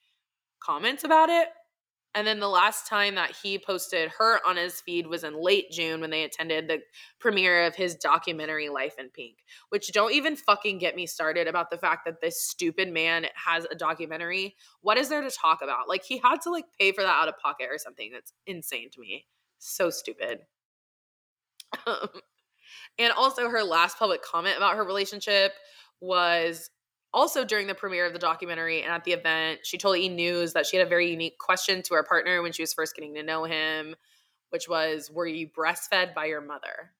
comments 0.61 1.03
about 1.03 1.29
it. 1.29 1.47
And 2.15 2.25
then 2.25 2.39
the 2.39 2.49
last 2.49 2.87
time 2.87 3.15
that 3.15 3.35
he 3.43 3.59
posted 3.59 4.09
her 4.17 4.39
on 4.45 4.57
his 4.57 4.81
feed 4.81 5.05
was 5.05 5.23
in 5.23 5.41
late 5.41 5.69
June 5.71 6.01
when 6.01 6.09
they 6.09 6.23
attended 6.23 6.67
the 6.67 6.79
premiere 7.19 7.65
of 7.65 7.75
his 7.75 7.95
documentary 7.95 8.67
Life 8.69 8.95
in 8.97 9.09
Pink, 9.09 9.37
which 9.69 9.91
don't 9.91 10.13
even 10.13 10.35
fucking 10.35 10.79
get 10.79 10.95
me 10.95 11.05
started 11.05 11.47
about 11.47 11.69
the 11.69 11.77
fact 11.77 12.05
that 12.05 12.19
this 12.19 12.41
stupid 12.41 12.91
man 12.91 13.27
has 13.35 13.65
a 13.65 13.75
documentary. 13.75 14.55
What 14.81 14.97
is 14.97 15.09
there 15.09 15.21
to 15.21 15.29
talk 15.29 15.59
about? 15.61 15.87
Like 15.87 16.03
he 16.03 16.17
had 16.17 16.41
to 16.41 16.49
like 16.49 16.65
pay 16.79 16.91
for 16.91 17.03
that 17.03 17.21
out 17.21 17.27
of 17.27 17.37
pocket 17.37 17.67
or 17.69 17.77
something. 17.77 18.09
That's 18.11 18.33
insane 18.47 18.89
to 18.93 18.99
me. 18.99 19.27
So 19.59 19.91
stupid. 19.91 20.39
and 22.97 23.13
also 23.15 23.49
her 23.49 23.63
last 23.63 23.99
public 23.99 24.23
comment 24.23 24.57
about 24.57 24.75
her 24.77 24.83
relationship 24.83 25.53
was 26.01 26.71
also 27.13 27.43
during 27.43 27.67
the 27.67 27.75
premiere 27.75 28.05
of 28.05 28.13
the 28.13 28.19
documentary 28.19 28.81
and 28.81 28.91
at 28.91 29.03
the 29.03 29.13
event, 29.13 29.61
she 29.63 29.77
told 29.77 29.97
E 29.97 30.09
News 30.09 30.53
that 30.53 30.65
she 30.65 30.77
had 30.77 30.85
a 30.85 30.89
very 30.89 31.09
unique 31.09 31.37
question 31.39 31.81
to 31.83 31.95
her 31.95 32.03
partner 32.03 32.41
when 32.41 32.51
she 32.51 32.63
was 32.63 32.73
first 32.73 32.95
getting 32.95 33.15
to 33.15 33.23
know 33.23 33.43
him, 33.43 33.95
which 34.49 34.67
was, 34.69 35.09
Were 35.11 35.27
you 35.27 35.47
breastfed 35.47 36.13
by 36.13 36.25
your 36.25 36.41
mother? 36.41 36.91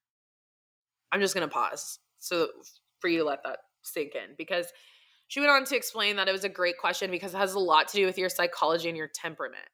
I'm 1.12 1.22
just 1.22 1.34
going 1.34 1.48
to 1.48 1.54
pause 1.54 2.00
so 2.20 2.50
for 3.00 3.08
you 3.08 3.20
to 3.20 3.24
let 3.24 3.44
that 3.44 3.60
sink 3.82 4.14
in 4.16 4.36
because 4.38 4.68
she 5.28 5.40
went 5.40 5.52
on 5.52 5.64
to 5.66 5.76
explain 5.76 6.16
that 6.16 6.28
it 6.28 6.32
was 6.32 6.44
a 6.44 6.50
great 6.50 6.78
question 6.78 7.12
because 7.12 7.34
it 7.34 7.38
has 7.38 7.54
a 7.54 7.60
lot 7.60 7.88
to 7.90 7.98
do 7.98 8.06
with 8.06 8.18
your 8.18 8.30
psychology 8.30 8.90
and 8.90 8.98
your 8.98 9.10
temperament. 9.14 9.68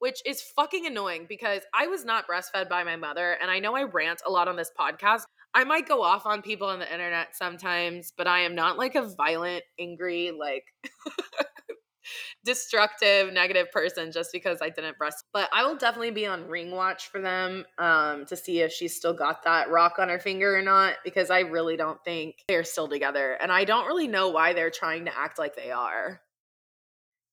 Which 0.00 0.20
is 0.24 0.42
fucking 0.54 0.86
annoying 0.86 1.26
because 1.28 1.62
I 1.74 1.88
was 1.88 2.04
not 2.04 2.26
breastfed 2.28 2.68
by 2.68 2.84
my 2.84 2.94
mother. 2.94 3.36
And 3.40 3.50
I 3.50 3.58
know 3.58 3.74
I 3.74 3.82
rant 3.82 4.22
a 4.24 4.30
lot 4.30 4.46
on 4.46 4.54
this 4.54 4.70
podcast, 4.78 5.22
I 5.54 5.64
might 5.64 5.88
go 5.88 6.02
off 6.02 6.26
on 6.26 6.42
people 6.42 6.68
on 6.68 6.78
the 6.78 6.92
internet 6.92 7.34
sometimes, 7.34 8.12
but 8.16 8.26
I 8.26 8.40
am 8.40 8.54
not 8.54 8.78
like 8.78 8.94
a 8.94 9.02
violent, 9.02 9.64
angry, 9.78 10.30
like 10.30 10.64
destructive, 12.44 13.32
negative 13.32 13.70
person 13.72 14.12
just 14.12 14.30
because 14.32 14.58
I 14.62 14.68
didn't 14.70 14.98
breast. 14.98 15.24
But 15.32 15.48
I 15.52 15.64
will 15.64 15.76
definitely 15.76 16.10
be 16.10 16.26
on 16.26 16.48
ring 16.48 16.70
watch 16.70 17.08
for 17.08 17.20
them 17.20 17.64
um, 17.78 18.26
to 18.26 18.36
see 18.36 18.60
if 18.60 18.72
she's 18.72 18.96
still 18.96 19.14
got 19.14 19.44
that 19.44 19.70
rock 19.70 19.98
on 19.98 20.08
her 20.08 20.18
finger 20.18 20.56
or 20.56 20.62
not, 20.62 20.96
because 21.04 21.30
I 21.30 21.40
really 21.40 21.76
don't 21.76 22.02
think 22.04 22.36
they're 22.48 22.64
still 22.64 22.88
together. 22.88 23.32
And 23.40 23.50
I 23.50 23.64
don't 23.64 23.86
really 23.86 24.08
know 24.08 24.28
why 24.28 24.52
they're 24.52 24.70
trying 24.70 25.06
to 25.06 25.18
act 25.18 25.38
like 25.38 25.56
they 25.56 25.70
are. 25.70 26.20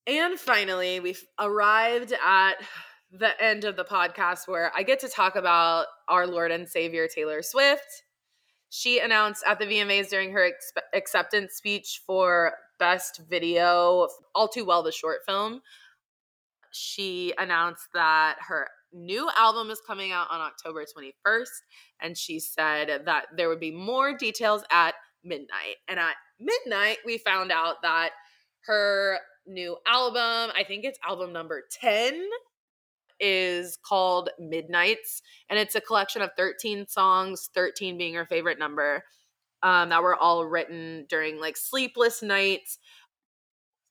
And 0.08 0.40
finally, 0.40 1.00
we've 1.00 1.24
arrived 1.40 2.14
at 2.14 2.54
the 3.12 3.44
end 3.44 3.64
of 3.64 3.76
the 3.76 3.86
podcast 3.86 4.48
where 4.48 4.72
I 4.76 4.84
get 4.84 5.00
to 5.00 5.08
talk 5.08 5.36
about 5.36 5.88
our 6.08 6.28
Lord 6.28 6.52
and 6.52 6.68
Savior 6.68 7.08
Taylor 7.08 7.42
Swift 7.42 8.04
she 8.70 9.00
announced 9.00 9.44
at 9.48 9.60
the 9.60 9.66
VMAs 9.66 10.10
during 10.10 10.32
her 10.32 10.52
acceptance 10.94 11.54
speech 11.54 12.02
for 12.06 12.54
Best 12.80 13.22
Video, 13.30 14.08
All 14.34 14.48
Too 14.48 14.66
Well, 14.66 14.84
the 14.84 14.92
short 14.92 15.20
film. 15.26 15.62
She 16.72 17.34
announced 17.38 17.88
that 17.94 18.38
her 18.48 18.68
new 18.92 19.30
album 19.38 19.70
is 19.70 19.82
coming 19.86 20.12
out 20.12 20.28
on 20.30 20.42
October 20.42 20.84
21st, 20.84 21.46
and 22.02 22.18
she 22.18 22.40
said 22.40 23.04
that 23.06 23.28
there 23.36 23.50
would 23.50 23.60
be 23.60 23.72
more 23.72 24.18
details 24.18 24.64
at 24.72 24.96
midnight. 25.24 25.78
And 25.88 26.00
at 26.00 26.16
midnight, 26.40 26.98
we 27.06 27.18
found 27.18 27.52
out 27.52 27.82
that 27.84 28.12
her 28.66 29.20
new 29.46 29.78
album, 29.88 30.54
I 30.58 30.64
think 30.68 30.86
it's 30.86 31.00
album 31.08 31.32
number 31.32 31.64
10, 31.80 32.28
is 33.20 33.78
called 33.84 34.30
Midnights, 34.40 35.22
and 35.50 35.60
it's 35.60 35.76
a 35.76 35.82
collection 35.82 36.22
of 36.22 36.32
13 36.38 36.88
songs, 36.88 37.50
13 37.54 37.98
being 37.98 38.14
her 38.16 38.26
favorite 38.26 38.60
number, 38.60 39.04
um, 39.64 39.90
that 39.90 40.04
were 40.04 40.16
all 40.16 40.46
written 40.46 41.06
during 41.10 41.40
like 41.40 41.58
sleepless 41.58 42.22
nights. 42.22 42.78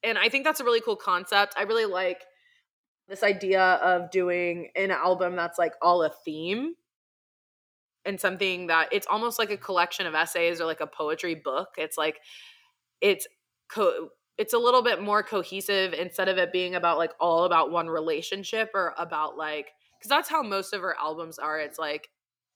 And 0.03 0.19
I 0.19 0.29
think 0.29 0.45
that's 0.45 0.61
a 0.61 0.65
really 0.65 0.81
cool 0.81 0.97
concept. 0.97 1.55
I 1.57 1.63
really 1.63 1.87
like 1.87 2.23
this 3.09 3.23
idea 3.23 3.63
of 3.63 4.11
doing 4.11 4.71
an 4.77 4.91
album 4.91 5.37
that's 5.37 5.59
like 5.59 5.75
all 5.83 6.03
a 6.03 6.11
theme 6.25 6.75
and 8.05 8.21
something 8.21 8.67
that 8.69 8.89
it's 8.93 9.07
almost 9.11 9.39
like 9.39 9.51
a 9.51 9.57
collection 9.57 10.07
of 10.07 10.15
essays 10.15 10.61
or 10.61 10.67
like 10.67 10.81
a 10.81 10.87
poetry 10.87 11.35
book. 11.35 11.69
It's 11.77 11.97
like 11.97 12.21
it's 13.01 13.27
co- 13.69 14.09
it's 14.37 14.53
a 14.53 14.59
little 14.59 14.83
bit 14.83 15.01
more 15.01 15.23
cohesive 15.23 15.93
instead 15.93 16.29
of 16.29 16.39
it 16.39 16.53
being 16.53 16.75
about 16.75 16.99
like 16.99 17.13
all 17.21 17.45
about 17.45 17.71
one 17.71 17.89
relationship 17.89 18.71
or 18.75 18.95
about 18.99 19.37
like 19.37 19.69
because 19.99 20.09
that's 20.09 20.29
how 20.29 20.43
most 20.43 20.73
of 20.73 20.83
her 20.83 20.97
albums 21.01 21.39
are. 21.39 21.59
It's 21.59 21.79
like 21.79 22.09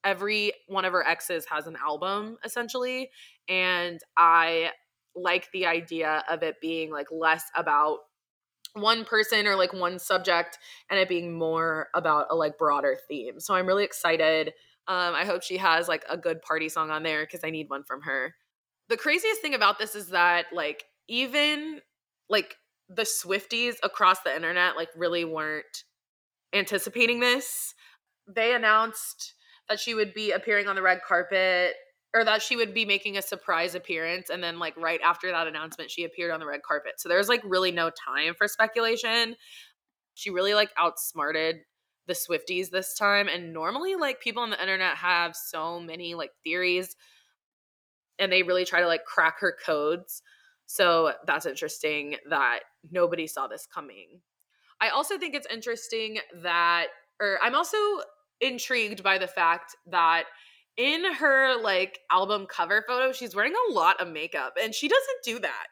every 0.05 0.53
one 0.67 0.85
of 0.85 0.93
her 0.93 1.07
exes 1.07 1.47
has 1.47 1.67
an 1.67 1.77
album 1.85 2.37
essentially 2.45 3.11
and 3.49 3.99
i 4.17 4.71
like 5.17 5.49
the 5.53 5.67
idea 5.67 6.23
of 6.31 6.43
it 6.43 6.61
being 6.61 6.91
like 6.91 7.09
less 7.11 7.43
about 7.57 7.99
one 8.75 9.05
person 9.05 9.47
or 9.47 9.57
like 9.57 9.73
one 9.73 9.99
subject 9.99 10.59
and 10.91 11.01
it 11.01 11.09
being 11.09 11.37
more 11.37 11.89
about 11.95 12.27
a 12.31 12.37
like 12.37 12.59
broader 12.59 12.97
theme. 13.09 13.41
So 13.41 13.55
i'm 13.55 13.67
really 13.67 13.85
excited. 13.85 14.49
Um 14.87 15.15
i 15.15 15.25
hope 15.25 15.43
she 15.43 15.57
has 15.57 15.89
like 15.89 16.05
a 16.09 16.17
good 16.17 16.43
party 16.43 16.69
song 16.69 16.91
on 16.91 17.03
there 17.03 17.25
because 17.25 17.43
i 17.43 17.51
need 17.51 17.69
one 17.69 17.83
from 17.85 18.03
her. 18.03 18.35
The 18.89 18.97
craziest 18.97 19.41
thing 19.41 19.55
about 19.55 19.79
this 19.79 19.95
is 19.95 20.09
that 20.09 20.47
like 20.53 20.85
even 21.09 21.81
like 22.29 22.57
the 22.89 23.03
Swifties 23.03 23.75
across 23.83 24.21
the 24.21 24.35
internet 24.35 24.77
like 24.77 24.89
really 24.97 25.25
weren't 25.25 25.85
anticipating 26.53 27.21
this. 27.21 27.75
They 28.27 28.55
announced 28.55 29.35
that 29.69 29.81
she 29.81 29.95
would 29.95 30.15
be 30.15 30.33
appearing 30.33 30.69
on 30.69 30.77
the 30.77 30.83
red 30.83 31.01
carpet 31.07 31.75
or 32.15 32.25
that 32.25 32.41
she 32.41 32.57
would 32.57 32.73
be 32.73 32.87
making 32.87 33.19
a 33.19 33.23
surprise 33.23 33.75
appearance 33.75 34.31
and 34.31 34.43
then 34.43 34.59
like 34.59 34.75
right 34.77 35.01
after 35.05 35.31
that 35.31 35.47
announcement 35.47 35.91
she 35.91 36.05
appeared 36.05 36.31
on 36.31 36.41
the 36.41 36.47
red 36.47 36.63
carpet. 36.63 36.95
So 36.97 37.09
there's 37.09 37.29
like 37.29 37.43
really 37.45 37.71
no 37.71 37.91
time 37.91 38.35
for 38.35 38.49
speculation. 38.49 39.37
She 40.15 40.31
really 40.31 40.55
like 40.55 40.71
outsmarted 40.79 41.57
the 42.07 42.15
Swifties 42.15 42.71
this 42.71 42.95
time 42.95 43.29
and 43.29 43.53
normally 43.53 43.95
like 43.95 44.21
people 44.21 44.43
on 44.43 44.51
the 44.51 44.61
internet 44.61 44.97
have 44.97 45.37
so 45.37 45.79
many 45.79 46.15
like 46.15 46.31
theories 46.43 46.97
and 48.19 48.33
they 48.33 48.43
really 48.43 48.65
try 48.65 48.81
to 48.81 48.87
like 48.87 49.05
crack 49.05 49.41
her 49.41 49.55
codes. 49.65 50.23
So 50.71 51.13
that's 51.27 51.47
interesting 51.47 52.17
that 52.29 52.61
nobody 52.93 53.27
saw 53.27 53.47
this 53.47 53.67
coming. 53.67 54.21
I 54.83 54.91
also 54.91 55.19
think 55.19 55.35
it's 55.35 55.47
interesting 55.51 56.19
that, 56.43 56.89
or 57.19 57.39
I'm 57.43 57.55
also 57.55 57.79
intrigued 58.43 59.03
by 59.03 59.17
the 59.17 59.27
fact 59.27 59.75
that 59.87 60.25
in 60.77 61.15
her 61.15 61.61
like 61.61 62.01
album 62.13 62.47
cover 62.47 62.85
photo, 62.87 63.13
she's 63.13 63.35
wearing 63.35 63.55
a 63.71 63.73
lot 63.73 63.99
of 63.99 64.09
makeup 64.09 64.59
and 64.63 64.75
she 64.75 64.89
doesn't 64.89 65.25
do 65.25 65.39
that. 65.41 65.67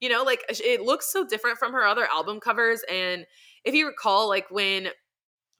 You 0.00 0.10
know, 0.10 0.22
like 0.22 0.44
it 0.48 0.80
looks 0.80 1.12
so 1.12 1.26
different 1.26 1.58
from 1.58 1.72
her 1.72 1.84
other 1.84 2.06
album 2.08 2.38
covers. 2.38 2.82
And 2.88 3.26
if 3.64 3.74
you 3.74 3.88
recall, 3.88 4.28
like 4.28 4.48
when 4.48 4.90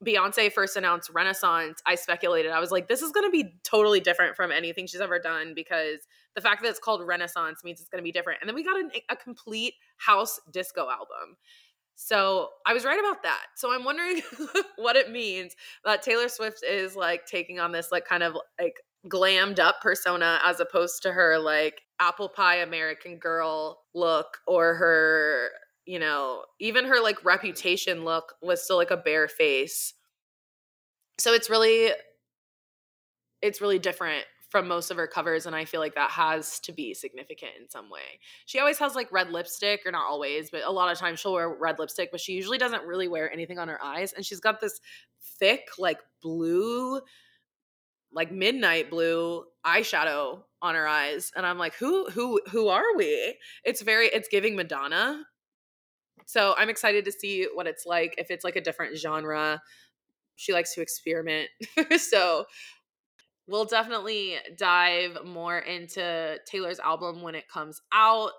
Beyonce 0.07 0.53
first 0.53 0.77
announced 0.77 1.11
Renaissance, 1.13 1.83
I 1.85 1.97
speculated. 1.97 2.53
I 2.53 2.61
was 2.61 2.71
like, 2.71 2.87
this 2.87 3.03
is 3.03 3.11
going 3.11 3.27
to 3.27 3.33
be 3.33 3.59
totally 3.65 3.99
different 3.99 4.37
from 4.37 4.53
anything 4.53 4.87
she's 4.87 5.01
ever 5.01 5.19
done 5.19 5.55
because 5.57 6.07
the 6.37 6.41
fact 6.41 6.63
that 6.63 6.69
it's 6.69 6.79
called 6.79 7.05
Renaissance 7.05 7.65
means 7.65 7.81
it's 7.81 7.89
going 7.89 8.01
to 8.01 8.05
be 8.05 8.13
different. 8.13 8.39
And 8.41 8.49
then 8.49 8.55
we 8.55 8.63
got 8.63 8.77
a, 8.77 9.03
a 9.11 9.17
complete 9.17 9.75
house 9.97 10.39
disco 10.53 10.83
album. 10.89 11.37
So 11.97 12.51
I 12.67 12.75
was 12.75 12.85
right 12.85 13.01
about 13.01 13.23
that. 13.23 13.47
So 13.57 13.73
I'm 13.73 13.83
wondering 13.83 14.21
what 14.77 14.97
it 14.97 15.11
means 15.11 15.57
that 15.85 16.03
Taylor 16.03 16.29
Swift 16.29 16.63
is 16.63 16.95
like 16.95 17.25
taking 17.27 17.59
on 17.59 17.73
this 17.73 17.91
like 17.91 18.07
kind 18.07 18.23
of 18.23 18.37
like 18.61 18.77
glammed 19.09 19.59
up 19.59 19.77
persona 19.81 20.39
as 20.45 20.61
opposed 20.61 21.03
to 21.03 21.13
her 21.13 21.39
like 21.39 21.83
apple 22.01 22.29
pie 22.29 22.57
American 22.57 23.19
girl 23.19 23.79
look 23.95 24.39
or 24.47 24.75
her 24.75 25.51
you 25.87 26.01
know, 26.01 26.43
even 26.59 26.85
her 26.87 27.01
like 27.01 27.25
reputation 27.25 28.05
look 28.05 28.35
was 28.43 28.63
still 28.63 28.77
like 28.77 28.91
a 28.91 28.97
bare 28.97 29.29
face. 29.29 29.95
So 31.19 31.33
it's 31.33 31.49
really 31.49 31.93
it's 33.41 33.61
really 33.61 33.79
different 33.79 34.25
from 34.49 34.69
most 34.69 34.91
of 34.91 34.97
her 34.97 35.07
covers, 35.07 35.47
and 35.47 35.57
I 35.57 35.65
feel 35.65 35.81
like 35.81 35.95
that 35.97 36.11
has 36.11 36.61
to 36.61 36.73
be 36.73 36.95
significant 36.95 37.53
in 37.61 37.69
some 37.69 37.91
way. 37.91 38.21
She 38.45 38.59
always 38.59 38.79
has 38.79 38.95
like 38.95 39.11
red 39.11 39.31
lipstick, 39.31 39.81
or 39.85 39.91
not 39.91 40.07
always, 40.07 40.51
but 40.51 40.63
a 40.65 40.71
lot 40.71 40.91
of 40.91 40.99
times 40.99 41.21
she'll 41.21 41.33
wear 41.33 41.49
red 41.49 41.79
lipstick, 41.79 42.11
but 42.13 42.21
she 42.21 42.33
usually 42.33 42.59
doesn't 42.59 42.85
really 42.85 43.09
wear 43.09 43.31
anything 43.33 43.59
on 43.59 43.69
her 43.69 43.83
eyes. 43.83 44.13
And 44.13 44.25
she's 44.25 44.41
got 44.41 44.61
this 44.61 44.81
thick, 45.39 45.63
like 45.79 45.99
blue, 46.23 47.01
like 48.13 48.31
midnight 48.31 48.89
blue 48.89 49.45
eyeshadow 49.65 50.43
on 50.63 50.75
her 50.75 50.87
eyes. 50.87 51.33
And 51.35 51.45
I'm 51.45 51.59
like, 51.59 51.75
who 51.75 52.09
who 52.11 52.41
who 52.51 52.69
are 52.69 52.97
we? 52.97 53.37
It's 53.65 53.83
very 53.83 54.07
it's 54.07 54.29
giving 54.29 54.57
Madonna. 54.57 55.25
So 56.27 56.55
I'm 56.57 56.71
excited 56.71 57.05
to 57.05 57.13
see 57.13 57.47
what 57.53 57.67
it's 57.67 57.85
like 57.87 58.15
if 58.19 58.31
it's 58.31 58.45
like 58.45 58.57
a 58.57 58.61
different 58.61 58.97
genre. 58.97 59.61
She 60.37 60.53
likes 60.53 60.75
to 60.75 60.83
experiment. 60.83 61.49
so 61.99 62.45
we'll 63.47 63.65
definitely 63.65 64.37
dive 64.57 65.19
more 65.25 65.59
into 65.59 66.39
Taylor's 66.47 66.81
album 66.81 67.23
when 67.23 67.35
it 67.35 67.49
comes 67.49 67.81
out. 67.93 68.33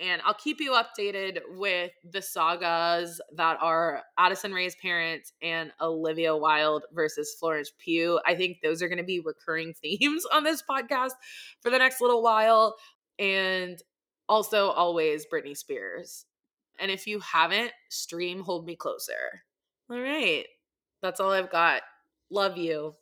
And 0.00 0.22
I'll 0.24 0.34
keep 0.34 0.60
you 0.60 0.72
updated 0.72 1.40
with 1.56 1.90
the 2.08 2.22
sagas 2.22 3.20
that 3.34 3.58
are 3.60 4.02
Addison 4.16 4.52
Rae's 4.52 4.76
parents 4.76 5.32
and 5.42 5.72
Olivia 5.80 6.36
Wilde 6.36 6.84
versus 6.92 7.34
Florence 7.38 7.72
Pugh. 7.78 8.20
I 8.24 8.36
think 8.36 8.58
those 8.62 8.80
are 8.80 8.88
going 8.88 8.98
to 8.98 9.04
be 9.04 9.20
recurring 9.20 9.74
themes 9.82 10.24
on 10.32 10.44
this 10.44 10.62
podcast 10.68 11.12
for 11.60 11.70
the 11.70 11.78
next 11.78 12.00
little 12.00 12.22
while. 12.22 12.76
And 13.18 13.82
also, 14.28 14.68
always 14.68 15.26
Britney 15.26 15.56
Spears. 15.56 16.26
And 16.78 16.90
if 16.92 17.06
you 17.06 17.18
haven't, 17.18 17.72
stream 17.88 18.42
Hold 18.42 18.66
Me 18.66 18.76
Closer. 18.76 19.42
All 19.90 19.98
right. 19.98 20.46
That's 21.02 21.18
all 21.18 21.30
I've 21.30 21.50
got. 21.50 21.82
Love 22.30 22.56
you. 22.56 22.94